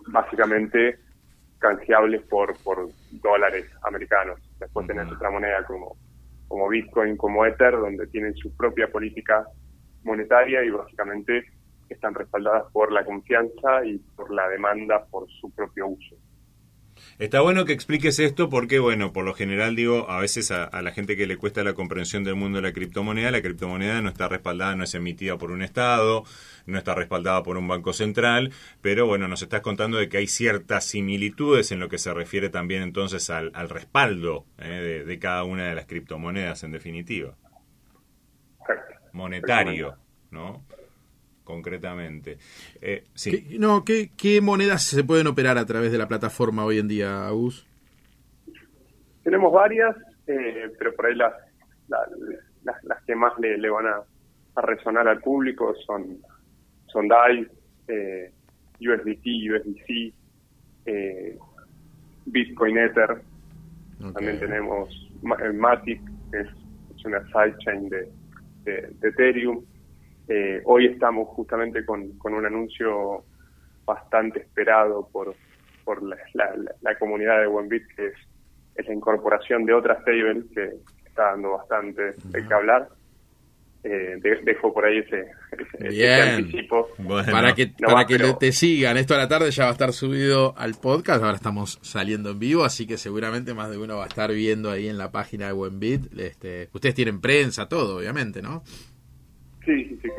básicamente 0.08 0.98
canjeables 1.58 2.22
por, 2.22 2.56
por 2.62 2.88
dólares 3.22 3.66
americanos. 3.82 4.40
Después 4.58 4.86
tenés 4.86 5.10
otra 5.10 5.30
moneda 5.30 5.64
como, 5.64 5.96
como 6.48 6.68
Bitcoin, 6.68 7.16
como 7.16 7.44
Ether, 7.46 7.72
donde 7.72 8.06
tienen 8.08 8.34
su 8.36 8.54
propia 8.56 8.88
política 8.88 9.46
monetaria 10.04 10.64
y 10.64 10.70
básicamente 10.70 11.46
están 11.94 12.14
respaldadas 12.14 12.70
por 12.72 12.92
la 12.92 13.04
confianza 13.04 13.84
y 13.84 13.98
por 14.16 14.32
la 14.32 14.48
demanda 14.48 15.04
por 15.06 15.28
su 15.40 15.50
propio 15.50 15.88
uso. 15.88 16.16
Está 17.18 17.40
bueno 17.40 17.64
que 17.64 17.72
expliques 17.72 18.18
esto 18.18 18.48
porque, 18.48 18.78
bueno, 18.78 19.12
por 19.12 19.24
lo 19.24 19.34
general 19.34 19.74
digo, 19.74 20.10
a 20.10 20.20
veces 20.20 20.50
a, 20.50 20.82
la 20.82 20.92
gente 20.92 21.16
que 21.16 21.26
le 21.26 21.36
cuesta 21.36 21.64
la 21.64 21.74
comprensión 21.74 22.24
del 22.24 22.34
mundo 22.34 22.60
de 22.60 22.68
la 22.68 22.72
criptomoneda, 22.72 23.30
la 23.30 23.42
criptomoneda 23.42 24.00
no 24.02 24.08
está 24.08 24.28
respaldada, 24.28 24.76
no 24.76 24.84
es 24.84 24.94
emitida 24.94 25.36
por 25.38 25.50
un 25.50 25.62
Estado, 25.62 26.24
no 26.66 26.78
está 26.78 26.94
respaldada 26.94 27.42
por 27.42 27.56
un 27.56 27.68
banco 27.68 27.92
central, 27.92 28.52
pero 28.80 29.06
bueno, 29.06 29.28
nos 29.28 29.42
estás 29.42 29.60
contando 29.60 29.98
de 29.98 30.08
que 30.08 30.18
hay 30.18 30.26
ciertas 30.26 30.84
similitudes 30.84 31.72
en 31.72 31.80
lo 31.80 31.88
que 31.88 31.98
se 31.98 32.12
refiere 32.12 32.50
también 32.50 32.82
entonces 32.82 33.30
al, 33.30 33.52
respaldo 33.68 34.44
eh, 34.58 35.04
de, 35.06 35.18
cada 35.18 35.44
una 35.44 35.68
de 35.68 35.74
las 35.74 35.86
criptomonedas 35.86 36.64
en 36.64 36.72
definitiva. 36.72 37.34
Monetario, 39.12 39.96
¿no? 40.30 40.62
Concretamente. 41.46 42.36
Eh, 42.82 43.04
¿Qué, 43.24 43.56
no, 43.58 43.84
¿qué, 43.84 44.10
¿qué, 44.14 44.42
monedas 44.42 44.82
se 44.82 45.04
pueden 45.04 45.28
operar 45.28 45.56
a 45.56 45.64
través 45.64 45.92
de 45.92 45.98
la 45.98 46.08
plataforma 46.08 46.64
hoy 46.64 46.78
en 46.78 46.88
día, 46.88 47.26
Agus? 47.26 47.64
Tenemos 49.22 49.52
varias, 49.52 49.96
eh, 50.26 50.70
pero 50.78 50.94
por 50.94 51.06
ahí 51.06 51.14
las, 51.14 51.32
las, 51.88 52.84
las, 52.84 53.02
que 53.04 53.14
más 53.14 53.32
le, 53.38 53.56
le 53.56 53.70
van 53.70 53.86
a, 53.86 54.02
resonar 54.60 55.06
al 55.06 55.20
público 55.20 55.74
son, 55.86 56.18
son 56.86 57.08
DAI, 57.08 57.46
eh, 57.88 58.32
USDT, 58.80 59.26
USDC, 59.52 60.14
eh, 60.86 61.38
Bitcoin 62.24 62.78
Ether. 62.78 63.20
También 64.14 64.40
tenemos 64.40 64.88
Matic, 65.22 66.00
que 66.30 66.40
es, 66.40 66.48
una 67.04 67.22
sidechain 67.26 67.88
de, 67.88 68.08
de 68.64 69.08
Ethereum. 69.08 69.62
Eh, 70.28 70.60
hoy 70.64 70.86
estamos 70.86 71.28
justamente 71.28 71.84
con, 71.84 72.12
un 72.22 72.46
anuncio 72.46 73.24
bastante 73.84 74.40
esperado 74.40 75.08
por, 75.12 75.34
por 75.84 76.02
la, 76.02 76.98
comunidad 76.98 77.40
de 77.40 77.46
Buenbit, 77.46 77.86
que 77.94 78.06
es, 78.08 78.14
es, 78.74 78.88
la 78.88 78.94
incorporación 78.94 79.64
de 79.64 79.74
otra 79.74 80.00
stable 80.00 80.42
que 80.52 80.70
está 81.06 81.30
dando 81.30 81.52
bastante 81.52 82.14
de 82.24 82.46
qué 82.46 82.54
hablar. 82.54 82.88
Eh, 83.88 84.18
dejo 84.42 84.74
por 84.74 84.84
ahí 84.84 84.98
ese, 84.98 85.30
anticipo. 86.36 86.88
Para 87.30 87.54
que, 87.54 87.68
para 87.68 88.04
que 88.04 88.18
te 88.40 88.50
sigan, 88.50 88.96
esto 88.96 89.14
a 89.14 89.18
la 89.18 89.28
tarde 89.28 89.48
ya 89.52 89.64
va 89.64 89.68
a 89.68 89.72
estar 89.72 89.92
subido 89.92 90.54
al 90.58 90.74
podcast, 90.74 91.22
ahora 91.22 91.36
estamos 91.36 91.78
saliendo 91.82 92.30
en 92.30 92.40
vivo, 92.40 92.64
así 92.64 92.84
que 92.84 92.96
seguramente 92.96 93.54
más 93.54 93.70
de 93.70 93.78
uno 93.78 93.98
va 93.98 94.04
a 94.04 94.08
estar 94.08 94.32
viendo 94.32 94.72
ahí 94.72 94.88
en 94.88 94.98
la 94.98 95.12
página 95.12 95.46
de 95.46 95.52
Buenbit. 95.52 96.18
Este, 96.18 96.68
ustedes 96.72 96.96
tienen 96.96 97.20
prensa, 97.20 97.68
todo, 97.68 97.98
obviamente, 97.98 98.42
¿no? 98.42 98.64
Sí, 99.64 99.98
sí, 100.02 100.08
correcto. 100.08 100.15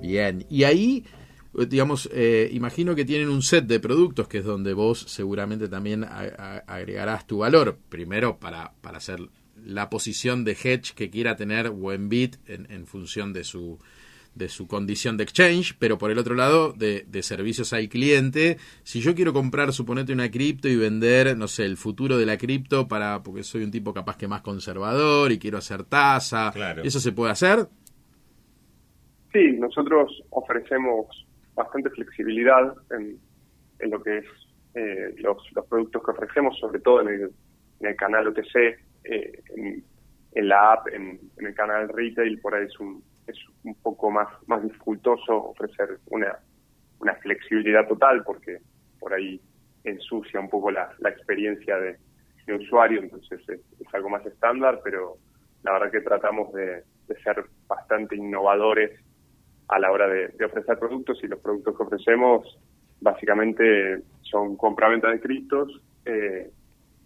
Bien, 0.00 0.46
y 0.48 0.64
ahí, 0.64 1.04
digamos, 1.68 2.08
eh, 2.12 2.48
imagino 2.52 2.94
que 2.94 3.04
tienen 3.04 3.28
un 3.28 3.42
set 3.42 3.66
de 3.66 3.80
productos 3.80 4.28
que 4.28 4.38
es 4.38 4.44
donde 4.44 4.72
vos 4.72 5.04
seguramente 5.08 5.68
también 5.68 6.04
agregarás 6.04 7.26
tu 7.26 7.38
valor. 7.38 7.78
Primero, 7.88 8.38
para, 8.38 8.72
para 8.80 8.98
hacer 8.98 9.20
la 9.64 9.90
posición 9.90 10.44
de 10.44 10.52
hedge 10.52 10.94
que 10.94 11.10
quiera 11.10 11.36
tener 11.36 11.70
Wenbit 11.70 12.36
en, 12.46 12.70
en 12.70 12.86
función 12.86 13.32
de 13.32 13.44
su 13.44 13.78
de 14.34 14.48
su 14.48 14.66
condición 14.66 15.16
de 15.16 15.24
exchange, 15.24 15.74
pero 15.78 15.98
por 15.98 16.10
el 16.10 16.18
otro 16.18 16.34
lado, 16.34 16.72
de, 16.72 17.04
de, 17.08 17.22
servicios 17.22 17.72
al 17.72 17.88
cliente. 17.88 18.58
Si 18.84 19.00
yo 19.00 19.14
quiero 19.14 19.32
comprar, 19.32 19.72
suponete, 19.72 20.12
una 20.12 20.30
cripto 20.30 20.68
y 20.68 20.76
vender, 20.76 21.36
no 21.36 21.48
sé, 21.48 21.64
el 21.64 21.76
futuro 21.76 22.16
de 22.16 22.26
la 22.26 22.38
cripto 22.38 22.86
para, 22.86 23.22
porque 23.22 23.42
soy 23.42 23.64
un 23.64 23.70
tipo 23.70 23.92
capaz 23.92 24.16
que 24.16 24.28
más 24.28 24.42
conservador 24.42 25.32
y 25.32 25.38
quiero 25.38 25.58
hacer 25.58 25.84
tasa, 25.84 26.52
¿eso 26.82 27.00
se 27.00 27.12
puede 27.12 27.32
hacer? 27.32 27.68
Nosotros 29.60 30.22
ofrecemos 30.30 31.06
bastante 31.54 31.90
flexibilidad 31.90 32.74
en, 32.92 33.18
en 33.78 33.90
lo 33.90 34.02
que 34.02 34.18
es 34.18 34.24
eh, 34.74 35.14
los, 35.18 35.36
los, 35.52 35.66
productos 35.66 36.02
que 36.02 36.10
ofrecemos, 36.12 36.58
sobre 36.58 36.80
todo 36.80 37.02
en 37.02 37.08
el, 37.08 37.30
en 37.80 37.86
el 37.88 37.96
canal 37.96 38.28
OTC, 38.28 38.56
eh, 39.04 39.42
en, 40.32 40.48
la 40.48 40.72
app, 40.72 40.88
en, 40.88 41.20
en, 41.36 41.46
el 41.46 41.54
canal 41.54 41.90
retail, 41.90 42.40
por 42.40 42.54
ahí 42.54 42.64
es 42.64 42.80
un, 42.80 43.04
es 43.26 43.36
un 43.64 43.74
poco 43.74 44.10
más, 44.10 44.28
más 44.46 44.62
dificultoso 44.62 45.36
ofrecer 45.36 45.98
una, 46.06 46.38
una 47.00 47.14
flexibilidad 47.16 47.86
total 47.86 48.24
porque 48.24 48.60
por 48.98 49.12
ahí 49.12 49.42
ensucia 49.84 50.40
un 50.40 50.48
poco 50.48 50.70
la, 50.70 50.90
la 51.00 51.10
experiencia 51.10 51.76
de, 51.76 51.98
usuario, 52.50 53.00
entonces 53.00 53.40
es, 53.48 53.94
algo 53.94 54.08
más 54.08 54.26
estándar, 54.26 54.80
pero 54.82 55.18
la 55.62 55.72
verdad 55.74 55.92
que 55.92 56.00
tratamos 56.00 56.52
de 56.52 56.82
ser 57.22 57.44
bastante 57.68 58.16
innovadores 58.16 58.90
a 59.70 59.78
la 59.78 59.90
hora 59.92 60.08
de, 60.08 60.44
ofrecer 60.44 60.78
productos 60.78 61.22
y 61.22 61.28
los 61.28 61.38
productos 61.40 61.76
que 61.76 61.82
ofrecemos 61.82 62.58
básicamente 63.00 64.02
son 64.20 64.56
compra-venta 64.56 65.08
de 65.10 65.20
criptos 65.20 65.80
eh, 66.04 66.50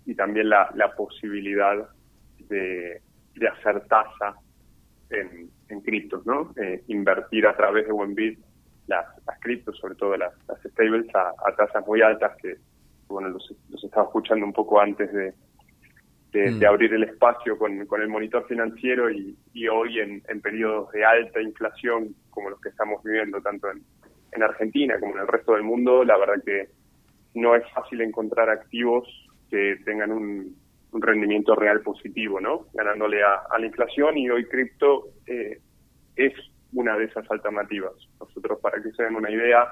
y 0.07 0.15
también 0.15 0.49
la, 0.49 0.93
posibilidad 0.97 1.89
de, 2.49 3.01
hacer 3.49 3.87
tasa 3.87 4.37
en, 5.11 5.51
en 5.69 5.81
criptos, 5.83 6.25
¿no? 6.25 6.53
Eh, 6.57 6.83
invertir 6.89 7.47
a 7.47 7.57
través 7.57 7.87
de 7.87 7.93
Buenbit 7.93 8.39
las, 8.87 9.07
las 9.27 9.41
criptos, 9.41 9.77
sobre 9.79 9.95
todo 9.95 10.17
las, 10.17 10.33
stables, 10.71 11.07
a, 11.15 11.53
tasas 11.57 11.87
muy 11.87 12.01
altas 12.01 12.37
que, 12.41 12.57
bueno, 13.09 13.29
los, 13.29 13.55
los 13.69 13.85
estaba 13.85 14.07
escuchando 14.07 14.45
un 14.45 14.53
poco 14.53 14.81
antes 14.81 15.13
de, 15.13 15.35
de, 16.35 16.51
mm. 16.51 16.65
abrir 16.67 16.93
el 16.93 17.05
espacio 17.05 17.57
con, 17.57 17.87
con, 17.87 18.03
el 18.03 18.09
monitor 18.09 18.45
financiero 18.49 19.09
y, 19.09 19.37
y 19.53 19.69
hoy 19.69 20.01
en, 20.01 20.21
en, 20.29 20.41
periodos 20.41 20.91
de 20.91 21.05
alta 21.05 21.41
inflación 21.41 22.15
como 22.31 22.51
los 22.51 22.61
que 22.61 22.71
estamos 22.71 23.03
viviendo 23.05 23.41
tanto 23.41 23.71
en, 23.71 23.83
en, 24.33 24.43
Argentina 24.43 24.99
como 24.99 25.15
en 25.15 25.21
el 25.21 25.29
resto 25.29 25.53
del 25.53 25.63
mundo, 25.63 26.05
la 26.05 26.19
verdad 26.19 26.43
que 26.45 26.69
no 27.35 27.55
es 27.55 27.63
fácil 27.73 28.01
encontrar 28.01 28.51
activos 28.51 29.07
que 29.49 29.77
tengan 29.85 30.11
un, 30.11 30.57
un 30.91 31.03
rendimiento 31.03 31.55
real 31.55 31.81
positivo, 31.83 32.41
¿no? 32.41 32.67
Ganándole 32.75 33.23
a, 33.23 33.43
a 33.49 33.59
la 33.61 33.67
inflación 33.67 34.19
y 34.19 34.29
hoy 34.29 34.45
cripto 34.47 35.11
eh, 35.29 35.61
es 36.17 36.33
una 36.73 36.97
de 36.97 37.05
esas 37.05 37.31
alternativas. 37.31 37.93
Nosotros, 38.19 38.59
para 38.61 38.83
que 38.83 38.91
se 38.91 39.05
den 39.05 39.15
una 39.15 39.31
idea, 39.31 39.69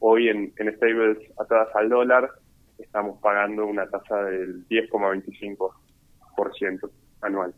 hoy 0.00 0.28
en, 0.28 0.52
en 0.58 0.76
stables 0.76 1.16
atadas 1.40 1.74
al 1.74 1.88
dólar 1.88 2.30
estamos 2.78 3.18
pagando 3.22 3.64
una 3.64 3.86
tasa 3.88 4.24
del 4.24 4.68
10,25 4.68 5.72
anual. 7.20 7.54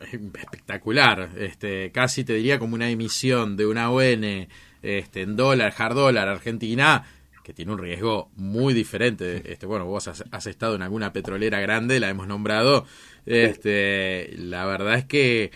Espectacular, 0.00 1.30
este, 1.36 1.92
casi 1.92 2.24
te 2.24 2.34
diría 2.34 2.58
como 2.58 2.74
una 2.74 2.88
emisión 2.88 3.56
de 3.56 3.66
una 3.66 3.90
ON 3.90 4.48
este, 4.82 5.22
en 5.22 5.36
dólar, 5.36 5.74
hard 5.76 5.94
dólar, 5.94 6.28
Argentina, 6.28 7.04
que 7.42 7.52
tiene 7.52 7.72
un 7.72 7.78
riesgo 7.78 8.30
muy 8.36 8.72
diferente. 8.72 9.52
Este, 9.52 9.66
bueno, 9.66 9.84
vos 9.84 10.08
has, 10.08 10.46
estado 10.46 10.74
en 10.74 10.82
alguna 10.82 11.12
petrolera 11.12 11.60
grande, 11.60 12.00
la 12.00 12.08
hemos 12.08 12.26
nombrado. 12.26 12.86
Este, 13.26 14.32
la 14.38 14.64
verdad 14.64 14.94
es 14.94 15.04
que 15.04 15.50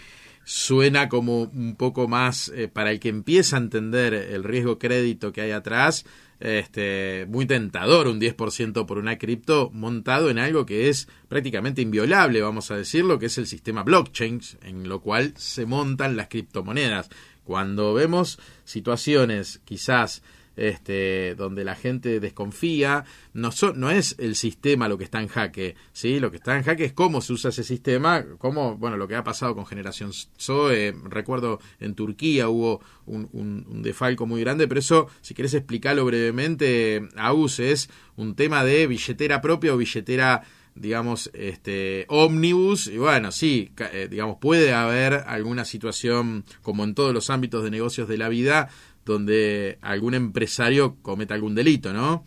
suena 0.44 1.08
como 1.08 1.44
un 1.44 1.74
poco 1.76 2.06
más 2.06 2.50
eh, 2.50 2.68
para 2.68 2.90
el 2.90 3.00
que 3.00 3.08
empieza 3.08 3.56
a 3.56 3.60
entender 3.60 4.12
el 4.12 4.44
riesgo 4.44 4.78
crédito 4.78 5.32
que 5.32 5.40
hay 5.40 5.52
atrás 5.52 6.04
este, 6.44 7.26
muy 7.28 7.46
tentador 7.46 8.06
un 8.06 8.20
10% 8.20 8.84
por 8.84 8.98
una 8.98 9.16
cripto 9.16 9.70
montado 9.72 10.28
en 10.28 10.38
algo 10.38 10.66
que 10.66 10.90
es 10.90 11.08
prácticamente 11.28 11.80
inviolable, 11.80 12.42
vamos 12.42 12.70
a 12.70 12.76
decirlo, 12.76 13.18
que 13.18 13.26
es 13.26 13.38
el 13.38 13.46
sistema 13.46 13.82
blockchain, 13.82 14.40
en 14.62 14.88
lo 14.88 15.00
cual 15.00 15.32
se 15.36 15.64
montan 15.64 16.16
las 16.16 16.28
criptomonedas. 16.28 17.08
Cuando 17.44 17.94
vemos 17.94 18.38
situaciones 18.64 19.60
quizás 19.64 20.22
este, 20.56 21.34
donde 21.34 21.64
la 21.64 21.74
gente 21.74 22.20
desconfía. 22.20 23.04
No, 23.32 23.50
no 23.74 23.90
es 23.90 24.16
el 24.18 24.36
sistema 24.36 24.88
lo 24.88 24.98
que 24.98 25.04
está 25.04 25.20
en 25.20 25.28
jaque, 25.28 25.76
¿sí? 25.92 26.20
Lo 26.20 26.30
que 26.30 26.36
está 26.36 26.56
en 26.56 26.62
jaque 26.62 26.84
es 26.84 26.92
cómo 26.92 27.20
se 27.20 27.32
usa 27.32 27.50
ese 27.50 27.64
sistema, 27.64 28.24
cómo, 28.38 28.76
bueno, 28.76 28.96
lo 28.96 29.08
que 29.08 29.16
ha 29.16 29.24
pasado 29.24 29.54
con 29.54 29.66
Generación 29.66 30.12
Zoe. 30.38 30.94
Recuerdo 31.04 31.60
en 31.80 31.94
Turquía 31.94 32.48
hubo 32.48 32.80
un, 33.06 33.28
un, 33.32 33.82
defalco 33.82 34.26
muy 34.26 34.40
grande, 34.40 34.68
pero 34.68 34.80
eso, 34.80 35.08
si 35.20 35.34
querés 35.34 35.54
explicarlo 35.54 36.04
brevemente, 36.04 37.08
AUS, 37.16 37.60
es 37.60 37.90
un 38.16 38.34
tema 38.34 38.64
de 38.64 38.86
billetera 38.86 39.40
propia 39.40 39.74
o 39.74 39.76
billetera 39.76 40.42
digamos, 40.74 41.30
este, 41.34 42.04
ómnibus, 42.08 42.88
y 42.88 42.98
bueno, 42.98 43.30
sí, 43.30 43.70
eh, 43.92 44.08
digamos, 44.10 44.38
puede 44.40 44.72
haber 44.72 45.24
alguna 45.26 45.64
situación, 45.64 46.44
como 46.62 46.84
en 46.84 46.94
todos 46.94 47.14
los 47.14 47.30
ámbitos 47.30 47.62
de 47.62 47.70
negocios 47.70 48.08
de 48.08 48.18
la 48.18 48.28
vida, 48.28 48.68
donde 49.04 49.78
algún 49.82 50.14
empresario 50.14 50.96
cometa 51.02 51.34
algún 51.34 51.54
delito, 51.54 51.92
¿no? 51.92 52.24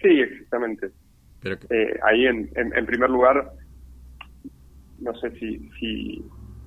Sí, 0.00 0.20
exactamente. 0.20 0.90
Pero 1.40 1.56
eh, 1.70 1.98
ahí, 2.02 2.26
en, 2.26 2.50
en, 2.54 2.86
primer 2.86 3.10
lugar, 3.10 3.52
no 4.98 5.14
sé 5.16 5.30
si, 5.38 5.68
si, 5.78 6.24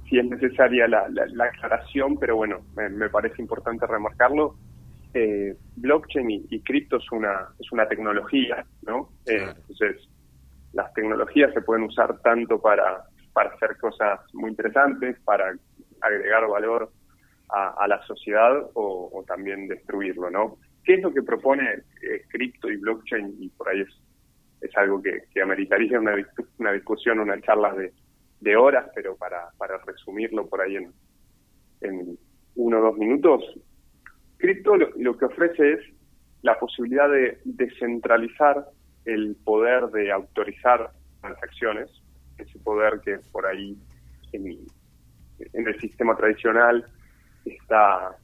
si 0.10 0.20
es 0.20 0.26
necesaria 0.26 0.88
la, 0.88 1.08
la, 1.10 1.46
aclaración, 1.46 2.18
pero 2.18 2.36
bueno, 2.36 2.62
me, 2.76 3.10
parece 3.10 3.42
importante 3.42 3.86
remarcarlo. 3.88 4.56
Eh, 5.14 5.56
blockchain 5.76 6.30
y, 6.30 6.62
cripto 6.62 6.98
es 6.98 7.12
una, 7.12 7.48
es 7.60 7.72
una 7.72 7.88
tecnología, 7.88 8.64
¿no? 8.84 9.10
Eh, 9.26 9.54
entonces, 9.56 10.08
las 10.74 10.94
tecnologías 10.94 11.52
se 11.54 11.62
pueden 11.62 11.86
usar 11.86 12.20
tanto 12.22 12.62
para, 12.62 13.06
para 13.34 13.50
hacer 13.50 13.76
cosas 13.78 14.20
muy 14.34 14.52
interesantes, 14.52 15.20
para 15.26 15.52
agregar 16.02 16.48
valor 16.48 16.92
a, 17.50 17.88
la 17.88 18.02
sociedad 18.06 18.70
o, 18.74 19.24
también 19.28 19.68
destruirlo, 19.68 20.30
¿no? 20.30 20.58
¿Qué 20.84 20.96
es 20.96 21.02
lo 21.02 21.14
que 21.14 21.24
propone 21.24 21.66
eh, 21.66 22.24
cripto 22.30 22.70
y 22.70 22.78
blockchain? 22.78 23.36
Y 23.40 23.50
por 23.50 23.70
ahí 23.70 23.82
es, 23.82 23.90
es 24.62 24.78
algo 24.78 25.02
que, 25.02 25.42
ameritaría 25.42 26.00
una, 26.00 26.14
una 26.58 26.72
discusión, 26.72 27.20
una 27.20 27.40
charla 27.42 27.74
de, 27.74 27.94
de 28.40 28.56
horas, 28.56 28.90
pero 28.96 29.16
para, 29.16 29.50
para 29.58 29.78
resumirlo 29.80 30.48
por 30.48 30.62
ahí 30.62 30.78
en, 30.78 30.94
en 31.82 32.18
uno 32.56 32.80
o 32.80 32.82
dos 32.82 32.98
minutos, 32.98 33.44
cripto 34.38 34.76
lo, 34.76 35.18
que 35.18 35.26
ofrece 35.26 35.74
es 35.74 35.80
la 36.42 36.58
posibilidad 36.58 37.10
de 37.10 37.40
descentralizar 37.44 38.66
el 39.06 39.36
poder 39.44 39.88
de 39.88 40.12
autorizar 40.12 40.92
transacciones, 41.22 41.90
ese 42.38 42.60
poder 42.60 43.02
que 43.04 43.20
por 43.32 43.46
ahí 43.46 43.78
en, 44.34 44.46
en 45.54 45.68
el 45.68 45.80
sistema 45.80 46.16
tradicional 46.16 46.86
está, 47.54 48.18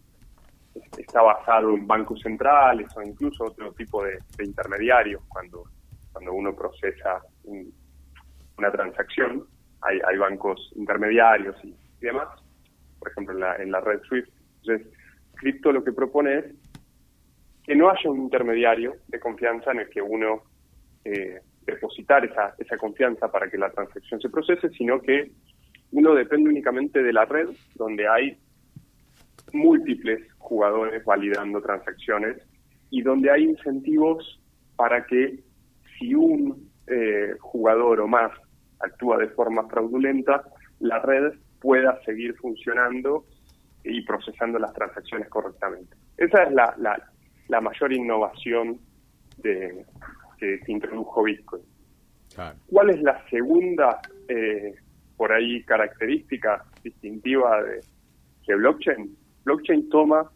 está 0.98 1.22
basado 1.22 1.74
en 1.74 1.88
bancos 1.88 2.22
centrales 2.22 2.88
o 2.96 3.02
incluso 3.02 3.46
otro 3.46 3.74
tipo 3.74 4.04
de, 4.04 4.20
intermediarios 4.44 5.22
cuando, 5.28 5.64
cuando 6.12 6.34
uno 6.34 6.56
procesa 6.56 7.22
una 8.58 8.72
transacción. 8.72 9.46
Hay, 9.82 10.00
hay 10.08 10.18
bancos 10.18 10.72
intermediarios 10.76 11.56
y, 11.64 11.76
demás, 12.00 12.28
por 13.00 13.10
ejemplo 13.10 13.34
en 13.34 13.40
la, 13.40 13.56
en 13.58 13.72
la 13.72 13.82
red 13.82 14.02
SWIFT. 14.04 14.30
Entonces, 14.62 14.88
Crypto 15.36 15.72
lo 15.72 15.84
que 15.84 15.92
propone 15.92 16.38
es 16.38 16.46
que 17.64 17.76
no 17.76 17.90
haya 17.90 18.10
un 18.10 18.20
intermediario 18.20 18.96
de 19.08 19.20
confianza 19.20 19.72
en 19.72 19.80
el 19.80 19.90
que 19.90 20.02
uno 20.02 20.44
eh, 21.04 21.42
depositar 21.66 22.24
esa, 22.26 22.54
esa 22.60 22.78
confianza 22.78 23.32
para 23.32 23.50
que 23.50 23.58
la 23.58 23.72
transacción 23.72 24.22
se 24.22 24.30
procese, 24.30 24.70
sino 24.70 25.02
que 25.02 25.32
uno 25.92 26.14
depende 26.14 26.50
únicamente 26.50 27.02
de 27.02 27.14
la 27.14 27.26
red 27.26 27.50
donde 27.76 28.08
hay 28.08 28.38
múltiples 29.56 30.22
jugadores 30.38 31.04
validando 31.06 31.62
transacciones 31.62 32.38
y 32.90 33.02
donde 33.02 33.32
hay 33.32 33.44
incentivos 33.44 34.40
para 34.76 35.06
que 35.06 35.40
si 35.98 36.14
un 36.14 36.70
eh, 36.88 37.36
jugador 37.40 38.02
o 38.02 38.08
más 38.08 38.32
actúa 38.80 39.18
de 39.18 39.30
forma 39.30 39.68
fraudulenta, 39.68 40.44
la 40.80 41.00
red 41.00 41.34
pueda 41.60 42.00
seguir 42.04 42.36
funcionando 42.36 43.26
y 43.84 44.02
procesando 44.04 44.60
las 44.60 44.74
transacciones 44.74 45.30
correctamente. 45.30 45.96
Esa 46.18 46.44
es 46.44 46.54
la, 46.54 46.76
la, 47.48 47.62
mayor 47.62 47.94
innovación 47.94 48.80
de, 49.38 49.86
que, 50.38 50.60
introdujo 50.68 51.24
Bitcoin. 51.24 51.64
¿Cuál 52.68 52.90
es 52.90 53.02
la 53.02 53.24
segunda, 53.30 54.02
eh, 54.28 54.76
por 55.16 55.32
ahí, 55.32 55.64
característica 55.64 56.66
distintiva 56.84 57.64
de, 57.64 57.82
de 58.48 58.56
blockchain? 58.56 59.16
Blockchain 59.46 59.90
toma 59.90 60.30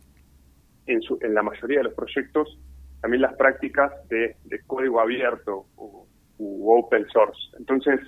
en, 0.85 1.01
su, 1.01 1.17
en 1.21 1.33
la 1.33 1.43
mayoría 1.43 1.79
de 1.79 1.83
los 1.85 1.93
proyectos 1.93 2.57
también 3.01 3.21
las 3.21 3.33
prácticas 3.35 3.91
de, 4.09 4.35
código 4.67 4.99
abierto 4.99 5.65
u, 5.77 6.71
open 6.71 7.05
source. 7.09 7.39
Entonces, 7.57 7.99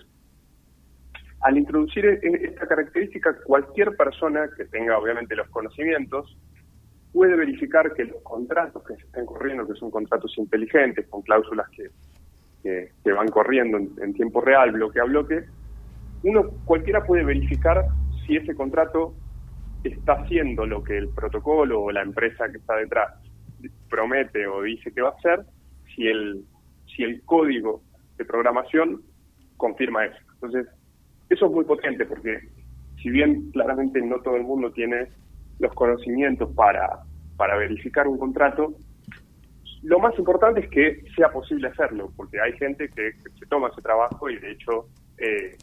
al 1.41 1.57
introducir 1.57 2.05
e, 2.05 2.19
e, 2.21 2.45
esta 2.45 2.67
característica, 2.67 3.35
cualquier 3.43 3.95
persona 3.95 4.49
que 4.55 4.65
tenga 4.65 4.97
obviamente 4.97 5.35
los 5.35 5.49
conocimientos 5.49 6.37
puede 7.11 7.35
verificar 7.35 7.93
que 7.93 8.05
los 8.05 8.21
contratos 8.23 8.83
que 8.83 8.95
se 8.95 9.01
están 9.01 9.25
corriendo, 9.25 9.67
que 9.67 9.73
son 9.73 9.91
contratos 9.91 10.37
inteligentes, 10.37 11.07
con 11.09 11.21
cláusulas 11.23 11.67
que, 11.71 11.89
que, 12.63 13.11
van 13.11 13.27
corriendo 13.27 13.77
en, 13.77 13.91
en, 14.01 14.13
tiempo 14.13 14.39
real, 14.39 14.71
bloque 14.71 15.01
a 15.01 15.05
bloque, 15.05 15.43
uno 16.23 16.51
cualquiera 16.63 17.03
puede 17.03 17.25
verificar 17.25 17.85
si 18.25 18.37
ese 18.37 18.55
contrato 18.55 19.13
está 19.83 20.13
haciendo 20.13 20.65
lo 20.65 20.83
que 20.83 20.97
el 20.97 21.09
protocolo 21.09 21.81
o 21.81 21.91
la 21.91 22.01
empresa 22.01 22.49
que 22.49 22.57
está 22.57 22.75
detrás 22.75 23.13
promete 23.89 24.47
o 24.47 24.61
dice 24.61 24.91
que 24.91 25.01
va 25.01 25.09
a 25.09 25.17
hacer, 25.17 25.45
si 25.95 26.07
el, 26.07 26.43
si 26.95 27.03
el 27.03 27.21
código 27.23 27.81
de 28.17 28.25
programación 28.25 29.01
confirma 29.57 30.05
eso. 30.05 30.17
Entonces, 30.33 30.67
eso 31.29 31.45
es 31.45 31.51
muy 31.51 31.65
potente 31.65 32.05
porque 32.05 32.39
si 33.01 33.09
bien 33.09 33.51
claramente 33.51 34.01
no 34.01 34.19
todo 34.21 34.35
el 34.35 34.43
mundo 34.43 34.71
tiene 34.71 35.07
los 35.59 35.73
conocimientos 35.73 36.53
para, 36.55 36.99
para 37.37 37.55
verificar 37.57 38.07
un 38.07 38.17
contrato, 38.17 38.75
lo 39.83 39.99
más 39.99 40.17
importante 40.17 40.61
es 40.61 40.69
que 40.69 41.03
sea 41.15 41.29
posible 41.29 41.67
hacerlo, 41.67 42.11
porque 42.15 42.39
hay 42.39 42.53
gente 42.53 42.89
que, 42.89 43.13
se 43.39 43.45
toma 43.47 43.69
ese 43.69 43.81
trabajo 43.81 44.29
y 44.29 44.37
de 44.37 44.51
hecho 44.51 44.87
eh, 45.17 45.55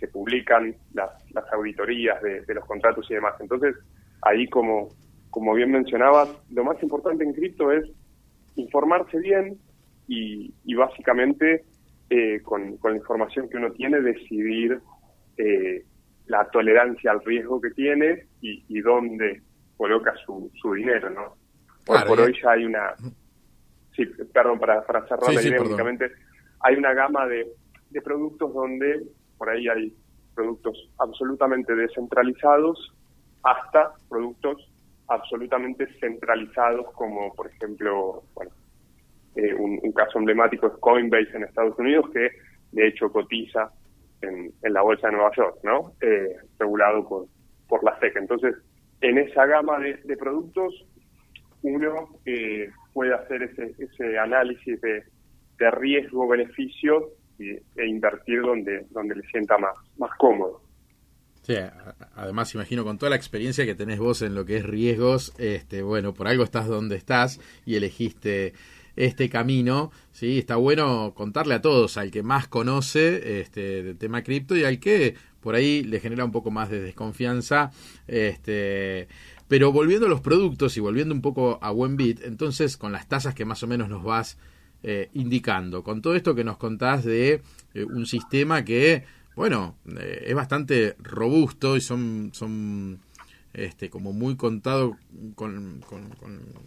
se 0.00 0.08
publican 0.08 0.74
las, 0.94 1.10
las 1.32 1.44
auditorías 1.52 2.20
de, 2.22 2.54
los 2.54 2.64
contratos 2.64 3.08
y 3.10 3.14
demás. 3.14 3.34
Entonces, 3.38 3.76
ahí 4.22 4.48
como, 4.48 4.88
como 5.28 5.54
bien 5.54 5.70
mencionabas, 5.70 6.28
lo 6.50 6.64
más 6.64 6.82
importante 6.82 7.22
en 7.22 7.34
cripto 7.34 7.70
es 7.70 7.84
informarse 8.56 9.18
bien 9.18 9.58
y, 10.08 10.52
y 10.64 10.74
básicamente 10.74 11.64
eh, 12.08 12.40
con, 12.42 12.78
con, 12.78 12.92
la 12.92 12.98
información 12.98 13.48
que 13.48 13.58
uno 13.58 13.70
tiene 13.72 14.00
decidir 14.00 14.80
eh, 15.36 15.84
la 16.26 16.48
tolerancia 16.50 17.12
al 17.12 17.22
riesgo 17.24 17.60
que 17.60 17.70
tiene 17.70 18.26
y, 18.40 18.64
y 18.68 18.80
dónde 18.80 19.42
coloca 19.76 20.14
su, 20.24 20.50
su 20.60 20.72
dinero, 20.74 21.10
¿no? 21.10 21.36
por 21.84 22.20
hoy 22.20 22.34
ya 22.42 22.52
hay 22.52 22.64
una... 22.64 22.94
Sí, 23.96 24.06
perdón, 24.32 24.58
para, 24.58 24.84
para 24.86 25.06
cerrar 25.08 25.34
la 25.34 25.42
idea, 25.42 25.60
básicamente 25.60 26.12
hay 26.60 26.76
una 26.76 26.94
gama 26.94 27.26
de, 27.26 27.48
de 27.90 28.02
productos 28.02 28.54
donde 28.54 29.02
por 29.40 29.48
ahí 29.48 29.66
hay 29.68 29.96
productos 30.34 30.76
absolutamente 30.98 31.74
descentralizados 31.74 32.94
hasta 33.42 33.94
productos 34.10 34.70
absolutamente 35.08 35.86
centralizados 35.98 36.92
como 36.92 37.34
por 37.34 37.46
ejemplo 37.46 38.22
bueno 38.34 38.52
eh, 39.36 39.54
un, 39.54 39.92
caso 39.92 40.18
emblemático 40.18 40.66
es 40.66 40.74
Coinbase 40.74 41.34
en 41.34 41.44
Estados 41.44 41.78
Unidos 41.78 42.10
que 42.12 42.28
de 42.72 42.86
hecho 42.86 43.10
cotiza 43.10 43.72
en, 44.20 44.52
la 44.62 44.82
bolsa 44.82 45.06
de 45.06 45.14
Nueva 45.14 45.30
York 45.34 45.56
no 45.64 45.94
eh, 46.02 46.36
regulado 46.58 47.08
por 47.08 47.26
por 47.66 47.82
la 47.82 47.98
SEC 47.98 48.16
entonces 48.16 48.54
en 49.00 49.16
esa 49.16 49.46
gama 49.46 49.78
de, 49.78 50.16
productos 50.18 50.84
uno 51.62 52.10
eh, 52.26 52.68
puede 52.92 53.14
hacer 53.14 53.42
ese, 53.42 53.74
ese 53.78 54.18
análisis 54.18 54.78
de, 54.82 55.02
de 55.58 55.70
e 57.40 57.86
invertir 57.86 58.42
donde, 58.42 58.86
donde 58.90 59.14
le 59.16 59.22
sienta 59.22 59.56
más, 59.58 59.74
más 59.98 60.10
cómodo. 60.18 60.62
Sí, 61.42 61.54
además 62.14 62.54
imagino 62.54 62.84
con 62.84 62.98
toda 62.98 63.10
la 63.10 63.16
experiencia 63.16 63.64
que 63.64 63.74
tenés 63.74 63.98
vos 63.98 64.22
en 64.22 64.34
lo 64.34 64.44
que 64.44 64.58
es 64.58 64.64
riesgos, 64.64 65.32
este, 65.38 65.82
bueno, 65.82 66.12
por 66.12 66.28
algo 66.28 66.44
estás 66.44 66.68
donde 66.68 66.96
estás 66.96 67.40
y 67.64 67.76
elegiste 67.76 68.52
este 68.94 69.30
camino, 69.30 69.90
sí, 70.12 70.38
está 70.38 70.56
bueno 70.56 71.14
contarle 71.14 71.54
a 71.54 71.62
todos, 71.62 71.96
al 71.96 72.10
que 72.10 72.22
más 72.22 72.46
conoce 72.46 73.40
este 73.40 73.82
del 73.82 73.96
tema 73.96 74.22
cripto 74.22 74.54
y 74.54 74.64
al 74.64 74.78
que 74.78 75.14
por 75.40 75.54
ahí 75.54 75.82
le 75.82 76.00
genera 76.00 76.24
un 76.24 76.32
poco 76.32 76.50
más 76.50 76.68
de 76.68 76.82
desconfianza, 76.82 77.70
este, 78.06 79.08
pero 79.48 79.72
volviendo 79.72 80.06
a 80.06 80.10
los 80.10 80.20
productos 80.20 80.76
y 80.76 80.80
volviendo 80.80 81.14
un 81.14 81.22
poco 81.22 81.58
a 81.62 81.70
buen 81.70 81.96
bit, 81.96 82.20
entonces 82.22 82.76
con 82.76 82.92
las 82.92 83.08
tasas 83.08 83.34
que 83.34 83.46
más 83.46 83.62
o 83.62 83.66
menos 83.66 83.88
nos 83.88 84.04
vas 84.04 84.38
eh, 84.82 85.10
indicando. 85.14 85.82
Con 85.82 86.00
todo 86.00 86.14
esto 86.14 86.34
que 86.34 86.44
nos 86.44 86.56
contás 86.56 87.04
de 87.04 87.42
eh, 87.74 87.84
un 87.84 88.06
sistema 88.06 88.64
que, 88.64 89.04
bueno, 89.36 89.76
eh, 89.86 90.24
es 90.26 90.34
bastante 90.34 90.96
robusto 90.98 91.76
y 91.76 91.80
son, 91.80 92.30
son 92.32 93.00
este, 93.52 93.90
como 93.90 94.12
muy 94.12 94.36
contado 94.36 94.96
con, 95.34 95.82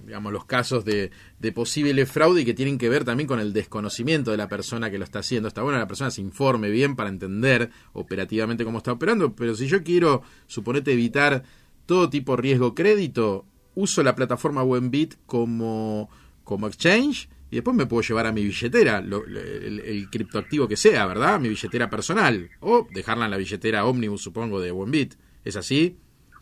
digamos, 0.06 0.34
los 0.34 0.46
casos 0.46 0.84
de, 0.86 1.12
posible 1.56 2.06
fraude 2.06 2.42
y 2.42 2.46
que 2.46 2.54
tienen 2.54 2.78
que 2.78 2.90
ver 2.90 3.04
también 3.04 3.28
con 3.28 3.40
el 3.40 3.54
desconocimiento 3.54 4.32
de 4.32 4.38
la 4.38 4.48
persona 4.48 4.92
que 4.92 4.98
lo 4.98 5.06
está 5.06 5.20
haciendo. 5.20 5.48
Está 5.48 5.62
bueno 5.62 5.78
que 5.78 5.84
la 5.84 5.88
persona 5.88 6.12
se 6.12 6.22
informe 6.22 6.70
bien 6.70 6.96
para 6.96 7.10
entender 7.10 7.72
operativamente 7.94 8.66
cómo 8.66 8.80
está 8.80 8.92
operando, 8.92 9.34
pero 9.36 9.56
si 9.56 9.68
yo 9.68 9.84
quiero, 9.84 10.22
suponete, 10.48 10.94
evitar 10.94 11.44
todo 11.86 12.10
tipo 12.10 12.36
de 12.36 12.42
riesgo 12.42 12.76
crédito, 12.76 13.46
uso 13.76 14.04
la 14.04 14.16
plataforma 14.16 14.62
Buenbit 14.62 15.16
como, 15.26 16.10
como 16.44 16.68
exchange 16.68 17.30
y 17.54 17.58
después 17.58 17.78
me 17.78 17.86
puedo 17.86 18.02
llevar 18.02 18.26
a 18.26 18.32
mi 18.32 18.44
billetera 18.44 18.98
el, 18.98 20.08
criptoactivo 20.10 20.68
que 20.68 20.76
sea, 20.76 21.06
¿verdad? 21.06 21.40
Mi 21.40 21.50
billetera 21.50 21.88
personal. 21.88 22.50
O 22.62 22.88
dejarla 22.92 23.26
en 23.26 23.32
la 23.32 23.38
billetera 23.38 23.86
Omnibus, 23.86 24.24
supongo, 24.24 24.60
de 24.60 24.72
Buenbit. 24.72 25.14
¿Es 25.46 25.56
así? 25.56 25.96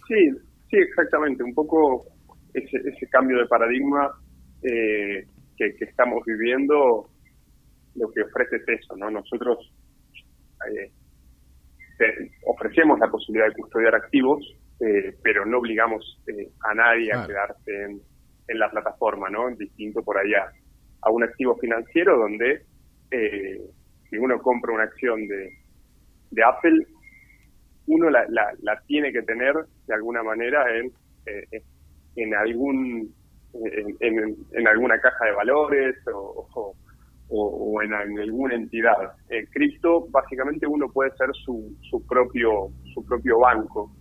Sí, 0.08 0.30
sí, 0.70 0.78
exactamente. 0.78 1.44
Un 1.44 1.54
poco 1.54 2.06
ese, 2.54 2.78
ese 2.78 3.08
cambio 3.10 3.40
de 3.40 3.46
paradigma 3.46 4.10
eh, 4.64 5.28
que, 5.58 5.76
estamos 5.82 6.24
viviendo, 6.26 7.10
lo 7.96 8.12
que 8.14 8.22
ofrece 8.22 8.56
es 8.56 8.80
eso, 8.80 8.96
¿no? 8.96 9.12
Nosotros 9.12 9.70
eh, 10.72 10.92
ofrecemos 12.46 12.98
la 13.00 13.12
posibilidad 13.12 13.50
de 13.50 13.56
custodiar 13.56 13.96
activos, 13.96 14.46
eh, 14.80 15.14
pero 15.22 15.46
no 15.46 15.58
obligamos 15.58 16.22
a 16.62 16.74
nadie 16.74 17.12
a 17.14 17.28
quedarse 17.28 17.84
en, 17.84 18.02
en, 18.48 18.60
la 18.60 18.72
plataforma, 18.72 19.30
¿no? 19.30 19.54
Distinto 19.58 20.02
por 20.04 20.18
allá 20.18 20.54
a 21.02 21.10
un 21.10 21.24
activo 21.24 21.56
financiero 21.58 22.18
donde 22.18 22.64
si 24.10 24.18
uno 24.18 24.40
compra 24.40 24.74
una 24.74 24.84
acción 24.84 25.28
de, 25.28 25.52
de 26.32 26.44
Apple, 26.44 26.88
uno 27.88 28.10
la, 28.10 28.26
la, 28.30 28.82
tiene 28.88 29.12
que 29.12 29.22
tener 29.24 29.54
de 29.88 29.94
alguna 29.94 30.24
manera 30.24 30.66
en, 30.78 30.92
en 32.16 32.36
algún 32.36 33.14
en, 33.54 34.38
en, 34.52 34.68
alguna 34.68 35.00
caja 35.00 35.26
de 35.26 35.32
valores 35.34 35.96
o, 36.14 36.76
o, 37.30 37.82
en, 37.82 37.94
alguna 37.94 38.56
entidad. 38.56 39.14
En 39.30 39.46
cripto, 39.48 40.08
básicamente 40.10 40.68
uno 40.68 40.90
puede 40.90 41.12
ser 41.18 41.30
su, 41.46 41.76
su, 41.90 42.06
propio, 42.06 42.70
su 42.94 43.06
propio 43.06 43.40
banco 43.40 43.92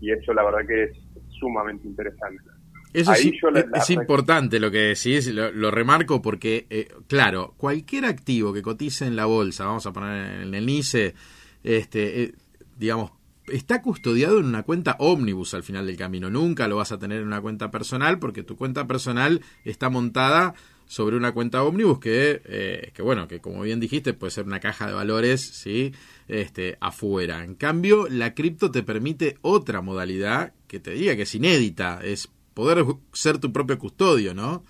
y 0.00 0.12
eso 0.12 0.32
la 0.34 0.44
verdad 0.44 0.66
que 0.66 0.84
es 0.84 0.96
sumamente 1.38 1.86
interesante. 1.86 2.55
Eso 2.96 3.12
es, 3.12 3.90
importante 3.90 4.58
lo 4.58 4.70
que 4.70 4.78
decís, 4.78 5.26
lo, 5.26 5.52
lo 5.52 5.70
remarco 5.70 6.22
porque, 6.22 6.66
eh, 6.70 6.88
claro, 7.06 7.52
cualquier 7.58 8.06
activo 8.06 8.54
que 8.54 8.62
cotice 8.62 9.06
en 9.06 9.16
la 9.16 9.26
bolsa, 9.26 9.66
vamos 9.66 9.84
a 9.84 9.92
poner 9.92 10.42
en 10.42 10.54
el 10.54 10.64
NICE, 10.64 11.14
este, 11.62 12.22
eh, 12.22 12.34
digamos, 12.78 13.10
está 13.48 13.82
custodiado 13.82 14.38
en 14.38 14.46
una 14.46 14.62
cuenta 14.62 14.96
ómnibus 14.98 15.52
al 15.52 15.62
final 15.62 15.86
del 15.86 15.98
camino. 15.98 16.30
Nunca 16.30 16.68
lo 16.68 16.76
vas 16.76 16.90
a 16.90 16.98
tener 16.98 17.20
en 17.20 17.26
una 17.26 17.42
cuenta 17.42 17.70
personal 17.70 18.18
porque 18.18 18.42
tu 18.42 18.56
cuenta 18.56 18.86
personal 18.86 19.42
está 19.64 19.90
montada 19.90 20.54
sobre 20.86 21.16
una 21.16 21.32
cuenta 21.32 21.64
ómnibus 21.64 21.98
que, 21.98 22.40
eh, 22.44 22.92
que 22.94 23.02
bueno, 23.02 23.28
que 23.28 23.40
como 23.40 23.60
bien 23.62 23.78
dijiste 23.78 24.14
puede 24.14 24.30
ser 24.30 24.46
una 24.46 24.60
caja 24.60 24.86
de 24.86 24.94
valores, 24.94 25.42
¿sí? 25.42 25.92
Este, 26.28 26.78
afuera. 26.80 27.44
En 27.44 27.56
cambio, 27.56 28.08
la 28.08 28.32
cripto 28.32 28.70
te 28.70 28.82
permite 28.82 29.36
otra 29.42 29.82
modalidad 29.82 30.54
que 30.66 30.80
te 30.80 30.92
diga 30.92 31.14
que 31.14 31.22
es 31.22 31.34
inédita, 31.34 32.00
es 32.02 32.30
poder 32.56 32.86
ser 33.12 33.38
tu 33.38 33.52
propio 33.52 33.78
custodio, 33.78 34.32
¿no? 34.32 34.62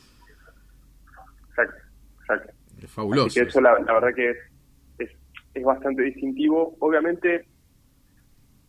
Exacto, 1.50 1.82
exacto. 2.20 2.52
Es 2.82 2.90
fabuloso. 2.90 3.40
eso 3.40 3.60
la, 3.60 3.74
verdad 3.74 4.12
que 4.12 4.30
es, 4.30 5.10
es 5.54 5.64
bastante 5.64 6.02
distintivo. 6.02 6.76
Obviamente 6.80 7.46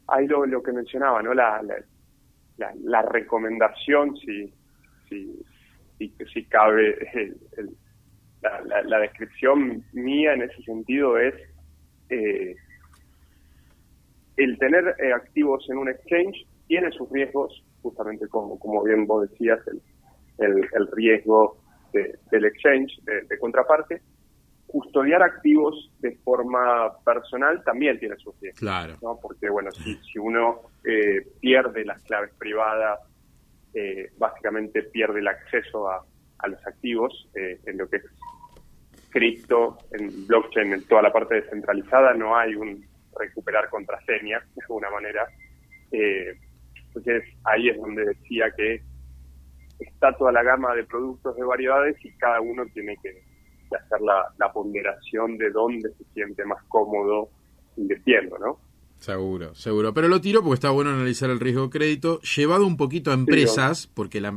ahí 0.08 0.28
lo, 0.28 0.46
lo 0.46 0.62
que 0.62 0.72
mencionaba, 0.72 1.24
¿no? 1.24 1.34
La, 1.34 1.64
la, 1.64 2.72
la, 2.84 3.02
recomendación, 3.02 4.16
si, 4.18 4.54
si, 5.10 5.44
si, 6.32 6.46
cabe, 6.46 6.96
la, 8.44 8.84
la, 8.84 9.00
descripción 9.00 9.84
mía 9.94 10.34
en 10.34 10.44
ese 10.44 10.62
sentido 10.62 11.18
es 11.18 11.34
eh, 12.10 12.56
el 14.38 14.60
tener 14.60 14.96
eh, 15.00 15.12
activos 15.12 15.68
en 15.72 15.80
un 15.80 15.90
exchange 15.90 16.46
tiene 16.68 16.92
sus 16.92 17.10
riesgos, 17.10 17.64
justamente 17.90 18.28
como, 18.28 18.60
como 18.60 18.84
bien 18.84 19.06
vos 19.06 19.30
decías, 19.30 19.60
el, 19.68 19.82
el, 20.40 20.68
el 20.74 20.88
riesgo 20.92 21.58
del 21.94 22.46
exchange 22.46 23.02
de 23.04 23.40
contraparte, 23.40 24.02
custodiar 24.68 25.24
activos 25.24 25.90
de 26.00 26.16
forma 26.18 26.92
personal 27.04 27.64
también 27.64 27.98
tiene 27.98 28.16
sus 28.18 28.40
riesgos. 28.40 28.60
Claro. 28.60 28.96
¿no? 29.02 29.18
Porque, 29.22 29.50
bueno, 29.50 29.72
si, 29.72 29.96
si 30.04 30.20
uno 30.20 30.62
eh, 30.84 31.26
pierde 31.40 31.86
las 31.86 32.02
claves 32.04 32.32
privadas, 32.38 33.00
eh, 33.74 34.12
básicamente 34.18 34.84
pierde 34.84 35.20
el 35.20 35.28
acceso 35.28 35.90
a, 35.90 36.06
a 36.40 36.48
los 36.48 36.68
activos 36.68 37.30
eh, 37.34 37.60
en 37.66 37.78
lo 37.78 37.88
que 37.90 37.98
es 37.98 38.04
cripto, 39.10 39.78
en 39.92 40.28
blockchain, 40.28 40.74
en 40.74 40.84
toda 40.84 41.02
la 41.02 41.14
parte 41.14 41.36
descentralizada, 41.36 42.14
no 42.14 42.36
hay 42.36 42.54
un 42.54 42.86
recuperar 43.18 43.70
contraseña 43.70 44.40
de 44.54 44.62
alguna 44.62 44.92
manera. 44.92 45.26
Entonces 46.98 47.24
ahí 47.44 47.70
es 47.70 47.78
donde 47.78 48.06
decía 48.06 48.46
que 48.56 48.82
está 49.80 50.16
toda 50.18 50.32
la 50.32 50.44
gama 50.44 50.74
de 50.76 50.84
productos 50.84 51.36
de 51.36 51.44
variedades 51.44 51.96
y 52.04 52.12
cada 52.18 52.42
uno 52.42 52.64
tiene 52.74 52.98
que 53.02 53.24
hacer 53.76 54.02
la, 54.02 54.52
ponderación 54.54 55.38
de 55.38 55.52
dónde 55.52 55.90
se 55.98 56.04
siente 56.14 56.46
más 56.46 56.64
cómodo 56.68 57.30
invirtiendo, 57.76 58.38
¿no? 58.40 58.60
Seguro, 58.96 59.54
seguro. 59.54 59.94
Pero 59.94 60.08
lo 60.08 60.20
tiro 60.22 60.42
porque 60.42 60.56
está 60.56 60.72
bueno 60.72 60.90
analizar 60.90 61.30
el 61.30 61.40
riesgo 61.40 61.64
de 61.64 61.70
crédito, 61.70 62.20
llevado 62.22 62.66
un 62.66 62.78
poquito 62.78 63.12
a 63.12 63.14
empresas, 63.14 63.86
porque 63.86 64.20
la, 64.20 64.32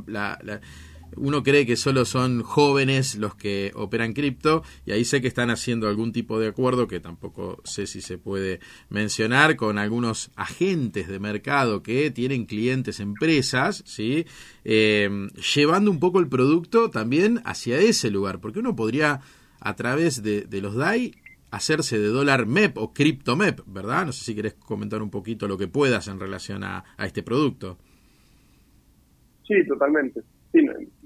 uno 1.17 1.43
cree 1.43 1.67
que 1.67 1.77
solo 1.77 2.05
son 2.05 2.43
jóvenes 2.43 3.17
los 3.17 3.35
que 3.35 3.73
operan 3.75 4.13
cripto 4.13 4.63
y 4.87 4.93
ahí 4.93 5.05
sé 5.05 5.21
que 5.21 5.29
están 5.29 5.51
haciendo 5.51 5.89
algún 5.89 6.13
tipo 6.13 6.39
de 6.39 6.49
acuerdo 6.49 6.87
que 6.87 7.01
tampoco 7.01 7.61
sé 7.65 7.87
si 7.87 8.01
se 8.01 8.19
puede 8.19 8.61
mencionar 8.89 9.57
con 9.57 9.79
algunos 9.79 10.31
agentes 10.37 11.09
de 11.09 11.19
mercado 11.19 11.83
que 11.83 12.11
tienen 12.11 12.47
clientes 12.47 13.01
empresas, 13.01 13.83
¿sí? 13.87 14.27
Eh, 14.65 15.29
llevando 15.55 15.91
un 15.91 16.01
poco 16.01 16.21
el 16.21 16.29
producto 16.29 16.91
también 16.91 17.41
hacia 17.45 17.79
ese 17.79 18.11
lugar, 18.11 18.41
porque 18.41 18.61
uno 18.61 18.77
podría 18.77 19.21
a 19.61 19.77
través 19.77 20.23
de, 20.23 20.47
los 20.61 20.75
DAI 20.75 21.15
hacerse 21.51 21.99
de 21.99 22.09
dólar 22.09 22.47
MEP 22.47 22.79
o 22.79 22.93
cripto 22.93 23.37
MEP, 23.37 23.61
¿verdad? 23.67 24.07
No 24.07 24.13
sé 24.13 24.25
si 24.25 24.35
querés 24.35 24.55
comentar 24.55 25.03
un 25.03 25.11
poquito 25.11 25.49
lo 25.49 25.59
que 25.59 25.69
puedas 25.69 26.09
en 26.09 26.19
relación 26.19 26.65
a 26.65 26.85
este 26.99 27.23
producto. 27.23 27.77
Sí, 29.51 29.67
totalmente. 29.67 30.23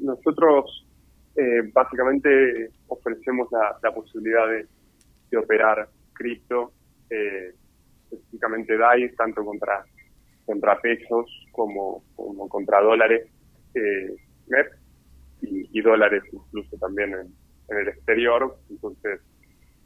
Nosotros 0.04 0.86
eh, 1.34 1.62
básicamente 1.72 2.68
ofrecemos 2.88 3.48
la, 3.50 3.90
posibilidad 3.92 4.46
de, 4.48 4.66
operar 5.36 5.88
cripto, 6.12 6.72
eh, 7.10 7.52
específicamente 8.04 8.76
DAI, 8.76 9.12
tanto 9.16 9.44
contra, 9.44 9.84
contra 10.46 10.80
pesos 10.80 11.26
como, 11.50 12.04
como 12.14 12.48
contra 12.48 12.80
dólares 12.80 13.28
eh, 13.74 14.14
MEP 14.46 14.72
y, 15.42 15.80
dólares 15.80 16.22
incluso 16.32 16.76
también 16.76 17.14
en, 17.14 17.78
el 17.78 17.88
exterior. 17.88 18.56
Entonces, 18.70 19.20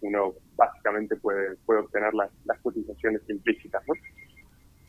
uno 0.02 0.34
básicamente 0.54 1.16
puede, 1.16 1.56
puede 1.64 1.80
obtener 1.80 2.12
las, 2.12 2.30
las 2.44 2.60
cotizaciones 2.60 3.22
implícitas. 3.30 3.82
¿no? 3.88 3.94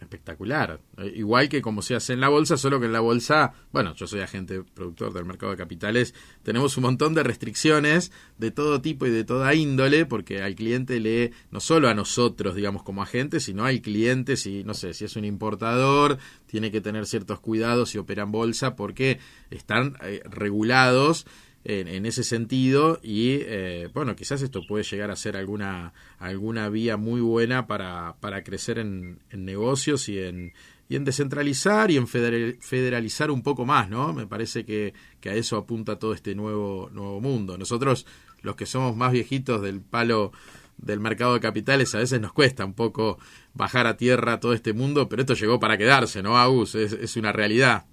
Espectacular. 0.09 0.81
Eh, 0.97 1.13
igual 1.15 1.47
que 1.49 1.61
como 1.61 1.83
se 1.83 1.95
hace 1.95 2.13
en 2.13 2.19
la 2.19 2.29
bolsa, 2.29 2.57
solo 2.57 2.79
que 2.79 2.87
en 2.87 2.93
la 2.93 2.99
bolsa, 2.99 3.53
bueno, 3.71 3.93
yo 3.93 4.07
soy 4.07 4.21
agente 4.21 4.63
productor 4.63 5.13
del 5.13 5.25
mercado 5.25 5.51
de 5.51 5.57
capitales, 5.57 6.15
tenemos 6.41 6.75
un 6.77 6.83
montón 6.83 7.13
de 7.13 7.21
restricciones 7.21 8.11
de 8.37 8.49
todo 8.49 8.81
tipo 8.81 9.05
y 9.05 9.11
de 9.11 9.23
toda 9.23 9.53
índole, 9.53 10.05
porque 10.05 10.41
al 10.41 10.55
cliente 10.55 10.99
lee, 10.99 11.31
no 11.51 11.59
solo 11.59 11.89
a 11.89 11.93
nosotros, 11.93 12.55
digamos, 12.55 12.81
como 12.81 13.03
agentes, 13.03 13.43
sino 13.43 13.65
al 13.65 13.81
cliente, 13.81 14.35
si, 14.35 14.63
no 14.63 14.73
sé, 14.73 14.93
si 14.93 15.05
es 15.05 15.15
un 15.15 15.25
importador, 15.25 16.17
tiene 16.47 16.71
que 16.71 16.81
tener 16.81 17.05
ciertos 17.05 17.39
cuidados 17.39 17.91
si 17.91 17.99
opera 17.99 18.23
en 18.23 18.31
bolsa, 18.31 18.75
porque 18.75 19.19
están 19.51 19.95
eh, 20.01 20.21
regulados 20.25 21.27
en, 21.65 22.05
ese 22.05 22.23
sentido 22.23 22.99
y 23.03 23.39
eh, 23.41 23.89
bueno 23.93 24.15
quizás 24.15 24.41
esto 24.41 24.61
puede 24.67 24.83
llegar 24.83 25.11
a 25.11 25.15
ser 25.15 25.35
alguna 25.35 25.93
alguna 26.17 26.69
vía 26.69 26.95
muy 26.95 27.21
buena 27.21 27.67
para, 27.67 28.15
para 28.21 28.43
crecer 28.43 28.79
en, 28.79 29.19
negocios 29.31 30.07
y 30.09 30.19
en 30.19 30.53
y 30.87 30.95
en 30.95 31.05
descentralizar 31.05 31.91
y 31.91 31.97
en 31.97 32.07
federalizar 32.07 33.29
un 33.29 33.43
poco 33.43 33.65
más 33.65 33.89
no 33.89 34.13
me 34.13 34.25
parece 34.25 34.65
que, 34.65 34.93
que 35.19 35.29
a 35.29 35.33
eso 35.35 35.57
apunta 35.57 35.99
todo 35.99 36.13
este 36.13 36.33
nuevo 36.33 36.89
nuevo 36.91 37.21
mundo. 37.21 37.57
Nosotros 37.57 38.07
los 38.41 38.55
que 38.55 38.65
somos 38.65 38.95
más 38.95 39.11
viejitos 39.11 39.61
del 39.61 39.81
palo 39.81 40.31
del 40.77 40.99
mercado 41.01 41.33
de 41.33 41.41
capitales 41.41 41.93
a 41.93 41.99
veces 41.99 42.21
nos 42.21 42.31
cuesta 42.31 42.63
un 42.65 42.73
poco 42.73 43.19
bajar 43.53 43.85
a 43.85 43.97
tierra 43.97 44.39
todo 44.39 44.53
este 44.53 44.73
mundo, 44.73 45.09
pero 45.09 45.21
esto 45.21 45.33
llegó 45.33 45.59
para 45.59 45.77
quedarse, 45.77 46.23
¿no, 46.23 46.37
Agus? 46.37 46.73
Es, 46.73 46.93
es 46.93 47.17
una 47.17 47.33
realidad 47.33 47.85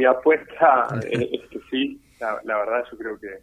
mi 0.00 0.06
apuesta 0.06 0.88
es 1.10 1.42
que 1.50 1.60
sí, 1.70 2.00
la, 2.20 2.56
verdad 2.56 2.84
yo 2.90 2.96
creo 2.96 3.20
que, 3.20 3.38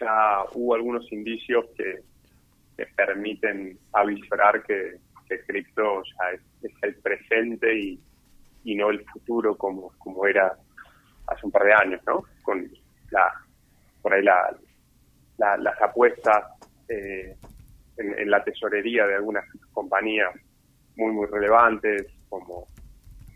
ya 0.00 0.42
hubo 0.54 0.74
algunos 0.74 1.10
indicios 1.12 1.66
que, 1.76 2.02
permiten 2.96 3.78
avisar 3.92 4.62
que, 4.64 4.96
que 5.28 5.40
cripto 5.46 6.02
ya 6.02 6.38
es, 6.62 6.72
el 6.82 6.96
presente 6.96 7.78
y, 7.78 8.00
no 8.74 8.90
el 8.90 9.04
futuro 9.04 9.56
como, 9.56 9.92
como 9.98 10.26
era 10.26 10.52
hace 11.28 11.46
un 11.46 11.52
par 11.52 11.62
de 11.62 11.72
años, 11.72 12.00
¿no? 12.04 12.24
Con 12.42 12.68
la, 13.10 13.32
por 14.02 14.12
ahí 14.12 14.22
la, 14.24 14.56
las 15.38 15.80
apuestas 15.80 16.44
eh, 16.88 17.36
en, 17.96 18.18
en, 18.18 18.30
la 18.30 18.42
tesorería 18.42 19.06
de 19.06 19.14
algunas 19.14 19.44
compañías 19.72 20.34
muy, 20.96 21.12
muy 21.12 21.26
relevantes 21.26 22.06
como, 22.28 22.66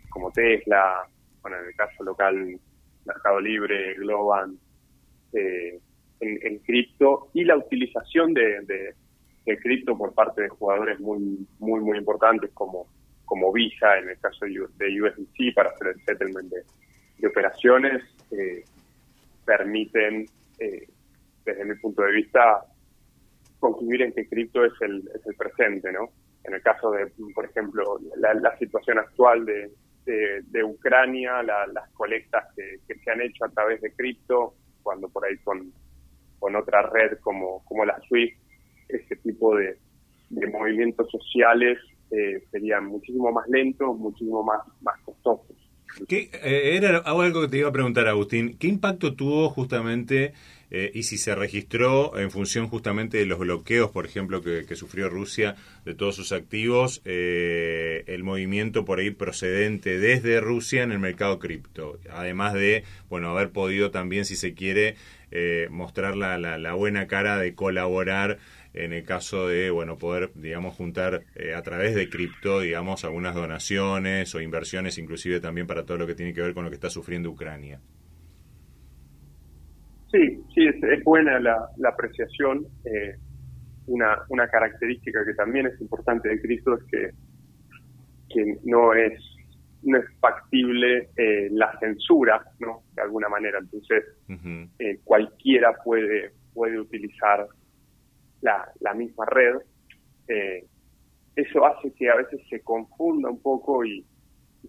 como 0.09 0.29
Tesla, 0.31 1.07
bueno, 1.41 1.57
en 1.59 1.67
el 1.67 1.75
caso 1.75 2.03
local, 2.03 2.59
Mercado 3.05 3.39
Libre, 3.39 3.95
Globan, 3.95 4.57
eh, 5.33 5.79
en, 6.19 6.59
cripto 6.59 7.29
y 7.33 7.43
la 7.43 7.57
utilización 7.57 8.33
de, 8.33 8.61
de, 9.45 9.57
cripto 9.57 9.97
por 9.97 10.13
parte 10.13 10.43
de 10.43 10.49
jugadores 10.49 10.99
muy 10.99 11.45
muy 11.59 11.81
muy 11.81 11.97
importantes 11.97 12.51
como 12.53 12.87
como 13.25 13.51
Visa 13.51 13.97
en 13.97 14.09
el 14.09 14.19
caso 14.19 14.45
de 14.45 15.01
USDC 15.01 15.53
para 15.55 15.71
hacer 15.71 15.87
el 15.87 16.01
settlement 16.05 16.49
de, 16.49 17.27
operaciones 17.27 18.03
eh, 18.31 18.63
permiten 19.45 20.25
eh, 20.59 20.87
desde 21.45 21.65
mi 21.65 21.75
punto 21.75 22.03
de 22.03 22.11
vista 22.11 22.65
concluir 23.59 24.01
en 24.01 24.13
que 24.13 24.27
cripto 24.27 24.65
es 24.65 24.73
el, 24.81 25.07
es 25.15 25.25
el 25.25 25.35
presente, 25.35 25.91
¿no? 25.91 26.09
En 26.43 26.55
el 26.55 26.61
caso 26.61 26.91
de, 26.91 27.11
por 27.33 27.45
ejemplo, 27.45 27.99
la, 28.17 28.57
situación 28.57 28.97
actual 28.97 29.45
de, 29.45 29.71
de, 30.05 30.63
Ucrania, 30.63 31.43
las 31.43 31.89
colectas 31.93 32.45
que, 32.55 32.95
se 32.95 33.11
han 33.11 33.21
hecho 33.21 33.45
a 33.45 33.49
través 33.49 33.81
de 33.81 33.93
cripto, 33.93 34.55
cuando 34.83 35.09
por 35.09 35.25
ahí 35.25 35.37
con, 35.43 35.71
con 36.39 36.55
otra 36.55 36.81
red 36.83 37.19
como, 37.19 37.63
como 37.65 37.85
la 37.85 37.99
SWIFT, 38.07 38.37
ese 38.89 39.15
tipo 39.17 39.55
de, 39.55 39.77
movimientos 40.29 41.09
sociales 41.11 41.77
eh, 42.09 42.41
serían 42.51 42.85
muchísimo 42.85 43.31
más 43.31 43.47
lentos, 43.49 43.97
muchísimo 43.97 44.43
más, 44.43 44.61
más 44.81 44.99
costosos. 45.01 45.57
¿Qué, 46.07 46.29
eh, 46.33 46.77
era 46.77 46.99
algo 46.99 47.41
que 47.41 47.47
te 47.49 47.57
iba 47.57 47.69
a 47.69 47.73
preguntar, 47.73 48.07
Agustín. 48.07 48.57
¿Qué 48.57 48.67
impacto 48.67 49.13
tuvo 49.13 49.49
justamente 49.49 50.33
eh, 50.73 50.89
y 50.93 51.03
si 51.03 51.17
se 51.17 51.35
registró 51.35 52.17
en 52.17 52.31
función 52.31 52.67
justamente 52.67 53.17
de 53.17 53.25
los 53.25 53.39
bloqueos, 53.39 53.91
por 53.91 54.05
ejemplo, 54.05 54.41
que, 54.41 54.63
sufrió 54.75 55.09
Rusia 55.09 55.55
de 55.83 55.93
todos 55.93 56.15
sus 56.15 56.31
activos, 56.31 57.01
eh, 57.03 58.05
el 58.07 58.23
movimiento 58.23 58.85
por 58.85 58.99
ahí 58.99 59.11
procedente 59.11 59.99
desde 59.99 60.39
Rusia 60.39 60.83
en 60.83 60.93
el 60.93 60.99
mercado 60.99 61.39
cripto, 61.39 61.99
además 62.09 62.53
de, 62.53 62.85
bueno, 63.09 63.29
haber 63.31 63.49
podido 63.49 63.91
también, 63.91 64.23
si 64.23 64.37
se 64.37 64.53
quiere, 64.53 64.95
eh, 65.31 65.67
mostrar 65.69 66.15
la, 66.15 66.37
la, 66.37 66.73
buena 66.73 67.05
cara 67.05 67.37
de 67.37 67.53
colaborar 67.53 68.37
en 68.73 68.93
el 68.93 69.03
caso 69.03 69.49
de, 69.49 69.71
bueno, 69.71 69.97
poder, 69.97 70.31
digamos, 70.35 70.73
juntar 70.75 71.25
a 71.53 71.61
través 71.63 71.95
de 71.95 72.09
cripto, 72.09 72.61
digamos, 72.61 73.03
algunas 73.03 73.35
donaciones 73.35 74.33
o 74.33 74.39
inversiones, 74.39 74.97
inclusive 74.97 75.41
también 75.41 75.67
para 75.67 75.85
todo 75.85 75.97
lo 75.97 76.07
que 76.07 76.15
tiene 76.15 76.33
que 76.33 76.41
ver 76.41 76.53
con 76.53 76.63
lo 76.63 76.69
que 76.69 76.75
está 76.75 76.89
sufriendo 76.89 77.29
Ucrania. 77.29 77.81
Sí, 80.11 80.40
sí, 80.69 80.87
es, 80.87 81.03
buena 81.03 81.39
la, 81.39 81.69
apreciación. 81.87 82.65
Eh, 82.85 83.15
una, 83.87 84.19
una 84.29 84.47
característica 84.47 85.25
que 85.25 85.33
también 85.33 85.67
es 85.67 85.79
importante 85.81 86.29
de 86.29 86.41
Cristo 86.41 86.77
es 86.77 86.83
que, 86.85 87.11
que 88.29 88.57
no 88.63 88.93
es 88.93 89.13
no 89.83 89.97
es 89.97 90.05
factible 90.19 91.09
eh, 91.17 91.49
la 91.51 91.75
censura, 91.79 92.43
¿no? 92.59 92.83
De 92.93 93.01
alguna 93.01 93.27
manera. 93.29 93.57
Entonces, 93.57 94.03
eh, 94.77 94.99
cualquiera 95.03 95.73
puede, 95.83 96.33
puede 96.53 96.79
utilizar 96.79 97.47
la, 98.41 98.71
la 98.79 98.93
misma 98.93 99.25
red. 99.25 99.55
eso 101.35 101.65
hace 101.65 101.91
que 101.93 102.11
a 102.11 102.15
veces 102.15 102.41
se 102.47 102.61
confunda 102.61 103.31
un 103.31 103.41
poco 103.41 103.83
y, 103.83 104.05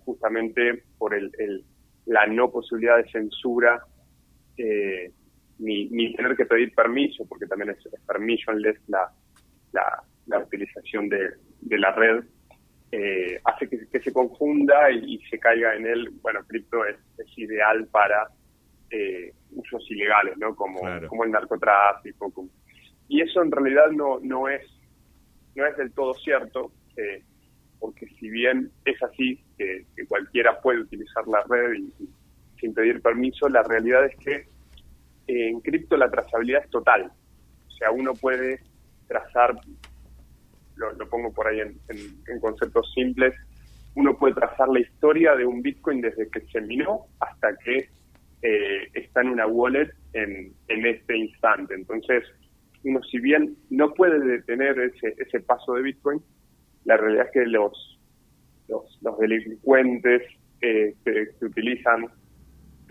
justamente 0.02 0.82
por 0.96 1.14
el, 1.14 1.30
el, 1.38 1.62
la 2.06 2.26
no 2.26 2.50
posibilidad 2.50 2.96
de 2.96 3.10
censura, 3.10 3.84
eh, 5.60 5.88
ni, 5.90 6.14
tener 6.14 6.36
que 6.36 6.46
pedir 6.46 6.74
permiso, 6.74 7.24
porque 7.26 7.46
también 7.46 7.70
es, 7.70 7.78
permissionless 8.06 8.78
la, 8.88 9.12
la, 10.26 10.38
utilización 10.38 11.08
de, 11.08 11.30
la 11.78 11.92
red, 11.92 12.24
eh, 12.90 13.40
hace 13.44 13.68
que, 13.68 14.00
se 14.00 14.12
confunda 14.12 14.90
y, 14.90 15.18
se 15.30 15.38
caiga 15.38 15.74
en 15.74 15.86
él, 15.86 16.10
bueno, 16.20 16.40
cripto 16.46 16.84
es, 16.84 16.96
ideal 17.36 17.86
para 17.90 18.28
eh, 18.90 19.32
usos 19.52 19.90
ilegales, 19.90 20.36
¿no? 20.38 20.54
Como, 20.54 20.80
como 21.08 21.24
el 21.24 21.30
narcotráfico. 21.30 22.32
y 23.08 23.22
eso 23.22 23.42
en 23.42 23.50
realidad 23.50 23.90
no, 23.92 24.18
no, 24.20 24.48
es, 24.48 24.62
no 25.54 25.66
es 25.66 25.76
del 25.76 25.92
todo 25.92 26.14
cierto, 26.14 26.72
eh, 26.96 27.22
porque 27.78 28.06
si 28.20 28.28
bien 28.28 28.70
es 28.84 29.02
así, 29.02 29.42
que, 29.56 29.86
cualquiera 30.08 30.60
puede 30.60 30.80
utilizar 30.80 31.26
la 31.26 31.42
red 31.48 31.74
y, 31.74 32.08
sin 32.60 32.74
pedir 32.74 33.02
permiso, 33.02 33.48
la 33.48 33.62
realidad 33.62 34.04
es 34.06 34.16
que 34.16 34.51
en 35.26 35.60
cripto 35.60 35.96
la 35.96 36.10
trazabilidad 36.10 36.64
es 36.64 36.70
total. 36.70 37.12
O 37.66 37.70
sea, 37.70 37.90
uno 37.90 38.14
puede 38.14 38.60
trazar, 39.08 39.54
lo, 40.76 41.08
pongo 41.08 41.32
por 41.32 41.46
ahí 41.46 41.60
en, 41.60 42.40
conceptos 42.40 42.92
simples, 42.94 43.34
uno 43.94 44.16
puede 44.16 44.34
trazar 44.34 44.68
la 44.68 44.80
historia 44.80 45.34
de 45.34 45.44
un 45.44 45.62
Bitcoin 45.62 46.00
desde 46.00 46.28
que 46.30 46.40
se 46.46 46.60
minó 46.62 47.06
hasta 47.20 47.56
que 47.58 47.88
eh, 48.42 48.88
está 48.94 49.20
en 49.20 49.28
una 49.28 49.46
wallet 49.46 49.90
en, 50.14 50.54
este 50.68 51.16
instante. 51.16 51.74
Entonces, 51.74 52.24
uno 52.84 53.02
si 53.04 53.20
bien 53.20 53.56
no 53.70 53.92
puede 53.92 54.18
detener 54.18 54.78
ese, 54.78 55.14
ese 55.18 55.40
paso 55.40 55.74
de 55.74 55.82
Bitcoin, 55.82 56.22
la 56.84 56.96
realidad 56.96 57.26
es 57.26 57.32
que 57.32 57.46
los, 57.46 58.00
los, 58.68 59.18
delincuentes 59.18 60.22
eh, 60.62 60.94
que 61.04 61.44
utilizan 61.44 62.08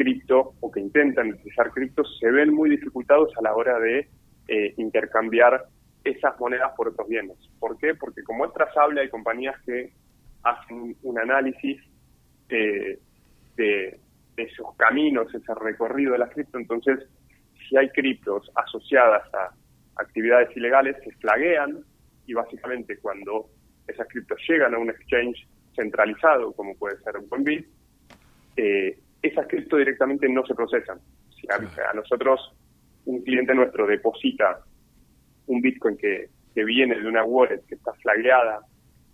cripto 0.01 0.55
o 0.59 0.71
que 0.71 0.79
intentan 0.79 1.29
utilizar 1.33 1.69
cripto 1.71 2.03
se 2.03 2.31
ven 2.31 2.51
muy 2.53 2.71
dificultados 2.71 3.31
a 3.37 3.41
la 3.43 3.53
hora 3.55 3.79
de 3.79 4.07
eh, 4.47 4.73
intercambiar 4.77 5.63
esas 6.03 6.39
monedas 6.39 6.71
por 6.75 6.87
otros 6.87 7.07
bienes. 7.07 7.37
¿Por 7.59 7.77
qué? 7.77 7.93
Porque 7.93 8.23
como 8.23 8.45
es 8.45 8.53
trazable 8.53 9.01
hay 9.01 9.09
compañías 9.09 9.55
que 9.63 9.93
hacen 10.41 10.95
un 11.03 11.19
análisis 11.19 11.79
eh, 12.49 12.97
de, 13.55 13.99
esos 14.37 14.75
caminos, 14.75 15.31
ese 15.35 15.53
recorrido 15.53 16.13
de 16.13 16.17
la 16.17 16.29
cripto, 16.29 16.57
entonces 16.57 16.97
si 17.69 17.77
hay 17.77 17.89
criptos 17.89 18.49
asociadas 18.55 19.21
a 19.35 19.53
actividades 20.01 20.55
ilegales 20.57 20.95
se 21.03 21.11
flaguean 21.17 21.83
y 22.25 22.33
básicamente 22.33 22.97
cuando 22.97 23.49
esas 23.87 24.07
criptos 24.07 24.39
llegan 24.49 24.73
a 24.73 24.79
un 24.79 24.89
exchange 24.89 25.47
centralizado 25.75 26.53
como 26.53 26.75
puede 26.75 26.97
ser 27.01 27.17
un 27.17 27.27
Coinbase, 27.27 27.67
eh, 28.57 28.97
esas 29.21 29.47
cripto 29.47 29.77
directamente 29.77 30.27
no 30.27 30.45
se 30.45 30.55
procesan. 30.55 30.99
Si 31.39 31.47
a, 31.49 31.93
nosotros 31.93 32.53
un 33.05 33.21
cliente 33.23 33.53
nuestro 33.53 33.87
deposita 33.87 34.63
un 35.47 35.61
Bitcoin 35.61 35.97
que, 35.97 36.29
que 36.53 36.63
viene 36.63 36.99
de 36.99 37.07
una 37.07 37.23
wallet 37.23 37.61
que 37.67 37.75
está 37.75 37.93
flagueada 37.93 38.61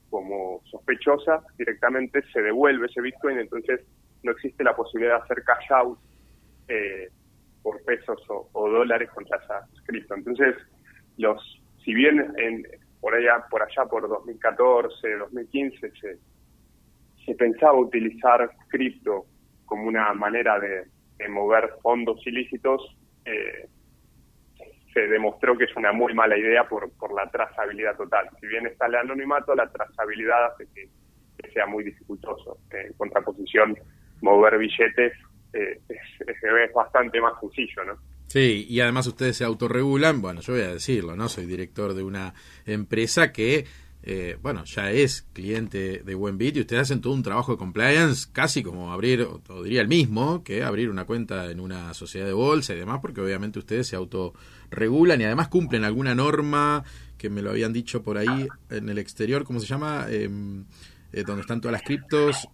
como 0.09 0.61
sospechosa, 0.65 1.43
directamente 1.57 2.21
se 2.31 2.41
devuelve 2.41 2.87
ese 2.87 3.01
Bitcoin, 3.01 3.39
entonces 3.39 3.81
no 4.23 4.31
existe 4.31 4.63
la 4.63 4.75
posibilidad 4.75 5.17
de 5.17 5.23
hacer 5.23 5.43
cash 5.43 5.71
out 5.71 5.99
eh, 6.67 7.09
por 7.61 7.83
pesos 7.83 8.21
o, 8.29 8.69
dólares 8.69 9.09
contra 9.11 9.37
esa 9.37 9.67
cripto. 9.85 10.15
Entonces, 10.15 10.55
los 11.17 11.61
si 11.83 11.93
bien 11.93 12.33
en, 12.37 12.65
por 13.01 13.13
allá 13.13 13.45
por 13.49 13.61
allá 13.61 13.85
por 13.85 14.07
2014, 14.07 15.17
2015 15.17 15.91
se, 15.99 16.17
se 17.25 17.35
pensaba 17.35 17.79
utilizar 17.79 18.49
cripto 18.69 19.25
como 19.67 19.83
una 19.87 20.11
manera 20.13 20.59
de, 20.59 20.85
mover 21.29 21.69
fondos 21.81 22.25
ilícitos, 22.25 22.81
eh, 23.25 23.67
se 24.93 25.01
demostró 25.01 25.55
que 25.57 25.65
es 25.65 25.75
una 25.75 25.91
muy 25.91 26.13
mala 26.13 26.37
idea 26.37 26.67
por, 26.67 26.91
por 26.93 27.13
la 27.13 27.29
trazabilidad 27.29 27.95
total. 27.95 28.29
Si 28.39 28.47
bien 28.47 28.65
está 28.65 28.87
el 28.87 28.95
anonimato, 28.95 29.53
la 29.53 29.69
trazabilidad 29.69 30.53
hace 30.53 30.67
que, 30.73 30.89
sea 31.53 31.67
muy 31.67 31.83
dificultoso. 31.83 32.57
en 32.71 32.93
contraposición, 32.93 33.77
mover 34.21 34.57
billetes 34.57 35.13
eh, 35.53 35.79
es, 35.87 35.99
es, 36.27 36.73
bastante 36.73 37.21
más 37.21 37.39
sencillo, 37.39 37.83
¿no? 37.85 37.97
Sí, 38.27 38.65
y 38.67 38.81
además 38.81 39.07
ustedes 39.07 39.37
se 39.37 39.45
autorregulan, 39.45 40.21
bueno, 40.21 40.41
yo 40.41 40.53
voy 40.53 40.63
a 40.63 40.73
decirlo, 40.73 41.15
¿no? 41.15 41.29
Soy 41.29 41.45
director 41.45 41.93
de 41.93 42.03
una 42.03 42.33
empresa 42.65 43.31
que 43.31 43.65
eh, 44.03 44.37
bueno, 44.41 44.63
ya 44.63 44.91
es 44.91 45.25
cliente 45.33 46.01
de 46.05 46.15
Buenbit 46.15 46.57
y 46.57 46.59
ustedes 46.61 46.83
hacen 46.83 47.01
todo 47.01 47.13
un 47.13 47.23
trabajo 47.23 47.51
de 47.51 47.57
compliance, 47.57 48.27
casi 48.31 48.63
como 48.63 48.93
abrir, 48.93 49.21
o 49.21 49.63
diría 49.63 49.81
el 49.81 49.87
mismo, 49.87 50.43
que 50.43 50.63
abrir 50.63 50.89
una 50.89 51.05
cuenta 51.05 51.51
en 51.51 51.59
una 51.59 51.93
sociedad 51.93 52.25
de 52.25 52.33
bolsa 52.33 52.73
y 52.73 52.77
demás, 52.77 52.99
porque 53.01 53.21
obviamente 53.21 53.59
ustedes 53.59 53.87
se 53.87 53.95
autorregulan 53.95 55.19
y 55.19 55.25
además 55.25 55.49
cumplen 55.49 55.83
alguna 55.83 56.15
norma 56.15 56.83
que 57.17 57.29
me 57.29 57.41
lo 57.41 57.49
habían 57.49 57.73
dicho 57.73 58.03
por 58.03 58.17
ahí 58.17 58.47
en 58.69 58.89
el 58.89 58.97
exterior, 58.97 59.43
¿cómo 59.43 59.59
se 59.59 59.65
llama? 59.65 60.05
Em, 60.09 60.65
eh, 61.11 61.23
donde 61.25 61.41
están 61.41 61.59
todas 61.59 61.73
las 61.73 61.81
criptos. 61.81 62.47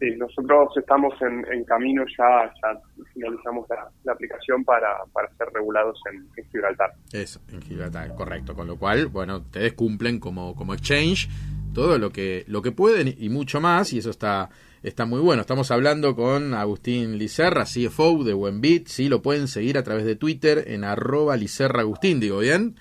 Sí, 0.00 0.10
nosotros 0.16 0.70
estamos 0.76 1.14
en, 1.22 1.64
camino, 1.64 2.04
ya, 2.18 2.52
ya 2.62 2.78
finalizamos 3.12 3.66
la, 4.04 4.12
aplicación 4.12 4.64
para, 4.64 4.96
para, 5.12 5.28
ser 5.36 5.48
regulados 5.54 5.98
en, 6.12 6.44
Gibraltar. 6.50 6.92
Eso, 7.12 7.40
en 7.52 7.62
Gibraltar, 7.62 8.14
correcto. 8.14 8.54
Con 8.54 8.66
lo 8.66 8.76
cual, 8.76 9.06
bueno, 9.06 9.38
ustedes 9.38 9.74
cumplen 9.74 10.18
como, 10.18 10.54
como 10.56 10.74
exchange 10.74 11.28
todo 11.72 11.98
lo 11.98 12.10
que, 12.10 12.44
lo 12.48 12.62
que 12.62 12.72
pueden 12.72 13.14
y 13.16 13.28
mucho 13.28 13.60
más, 13.60 13.92
y 13.92 13.98
eso 13.98 14.10
está, 14.10 14.50
está 14.82 15.04
muy 15.04 15.20
bueno. 15.20 15.42
Estamos 15.42 15.70
hablando 15.70 16.16
con 16.16 16.54
Agustín 16.54 17.18
Licerra, 17.18 17.64
CFO 17.64 18.24
de 18.24 18.32
Buenbit, 18.32 18.88
sí, 18.88 19.08
lo 19.08 19.22
pueden 19.22 19.48
seguir 19.48 19.78
a 19.78 19.82
través 19.82 20.04
de 20.04 20.16
Twitter 20.16 20.64
en 20.68 20.84
arroba 20.84 21.36
Licerra 21.36 21.80
Agustín, 21.80 22.20
digo 22.20 22.38
bien. 22.38 22.76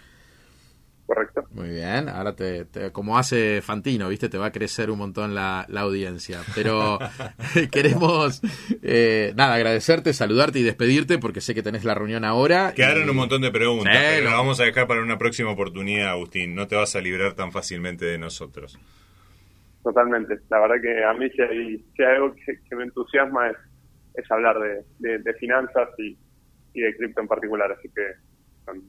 Correcto. 1.06 1.44
Muy 1.52 1.70
bien, 1.70 2.10
ahora 2.10 2.36
te, 2.36 2.66
como 2.92 3.18
hace 3.18 3.62
Fantino, 3.62 4.10
viste, 4.10 4.30
te 4.30 4.38
va 4.38 4.48
a 4.48 4.52
crecer 4.52 4.89
un 4.89 4.98
montón 4.98 5.36
la, 5.36 5.66
la 5.70 5.82
audiencia. 5.82 6.39
Pero 6.56 7.00
queremos, 7.72 8.42
eh, 8.82 9.34
nada, 9.36 9.56
agradecerte, 9.56 10.13
saludarte 10.13 10.60
y 10.60 10.63
despedirte 10.63 11.18
porque 11.20 11.42
sé 11.42 11.54
que 11.54 11.63
tenés 11.63 11.84
la 11.84 11.96
reunión 11.96 12.26
ahora. 12.26 12.74
Quedaron 12.76 13.10
un 13.10 13.16
montón 13.16 13.42
de 13.42 13.52
preguntas, 13.52 13.94
pero 13.96 14.26
las 14.26 14.34
vamos 14.34 14.60
a 14.60 14.63
dejar 14.66 14.88
para 14.88 15.02
una 15.02 15.18
próxima 15.18 15.52
oportunidad, 15.52 16.10
Agustín. 16.10 16.56
No 16.56 16.68
te 16.68 16.76
vas 16.76 16.96
a 16.96 17.02
librar 17.02 17.34
tan 17.34 17.52
fácilmente 17.52 18.06
de 18.06 18.18
nosotros. 18.18 18.80
Totalmente. 19.84 20.39
La 20.50 20.60
verdad 20.62 20.76
que 20.82 21.04
a 21.04 21.13
mí 21.13 21.30
si 21.30 21.42
hay, 21.42 22.06
algo 22.06 22.34
que, 22.34 22.76
me 22.76 22.84
entusiasma 22.84 23.50
es, 23.50 23.58
es 24.16 24.32
hablar 24.32 24.58
de, 25.00 25.20
de, 25.20 25.34
finanzas 25.34 25.89
y, 25.98 26.18
y 26.74 26.82
de 26.82 26.96
cripto 26.96 27.22
en 27.22 27.28
particular. 27.28 27.72
Así 27.72 27.89
que 27.94 28.33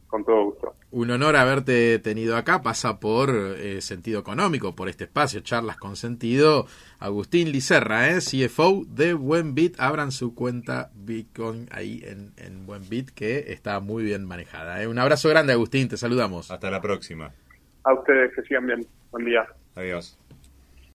con, 0.07 0.25
todo 0.25 0.45
gusto. 0.45 0.75
Un 0.91 1.11
honor 1.11 1.37
haberte 1.37 1.99
tenido 1.99 2.37
acá, 2.37 2.63
pasa 2.63 3.01
por 3.01 3.31
eh, 3.31 3.81
sentido 3.81 4.21
económico, 4.21 4.75
por 4.75 4.89
este 4.89 5.05
espacio, 5.05 5.41
charlas 5.41 5.77
con 5.77 5.97
sentido. 5.97 6.67
Agustín 6.99 7.53
Licerra, 7.53 8.11
¿eh? 8.11 8.19
CFO 8.19 8.85
de 8.87 9.15
Buenbit, 9.15 9.79
abran 9.79 10.13
su 10.13 10.35
cuenta 10.35 10.91
Bitcoin 10.95 11.69
ahí 11.71 12.03
en, 12.05 12.33
en 12.37 12.67
Buenbit, 12.67 13.11
que 13.11 13.53
está 13.53 13.81
muy 13.81 14.05
bien 14.05 14.25
manejada. 14.27 14.83
¿eh? 14.83 14.89
Un 14.89 14.99
abrazo 14.99 15.29
grande, 15.29 15.53
Agustín, 15.53 15.89
te 15.89 15.97
saludamos. 15.97 16.51
Hasta 16.51 16.71
la 16.71 16.81
próxima. 16.81 17.33
A 17.85 17.93
ustedes, 17.93 18.33
que 18.35 18.43
sigan 18.43 18.67
bien. 18.67 18.87
Buen 19.11 19.27
día. 19.27 19.47
Adiós. 19.75 20.19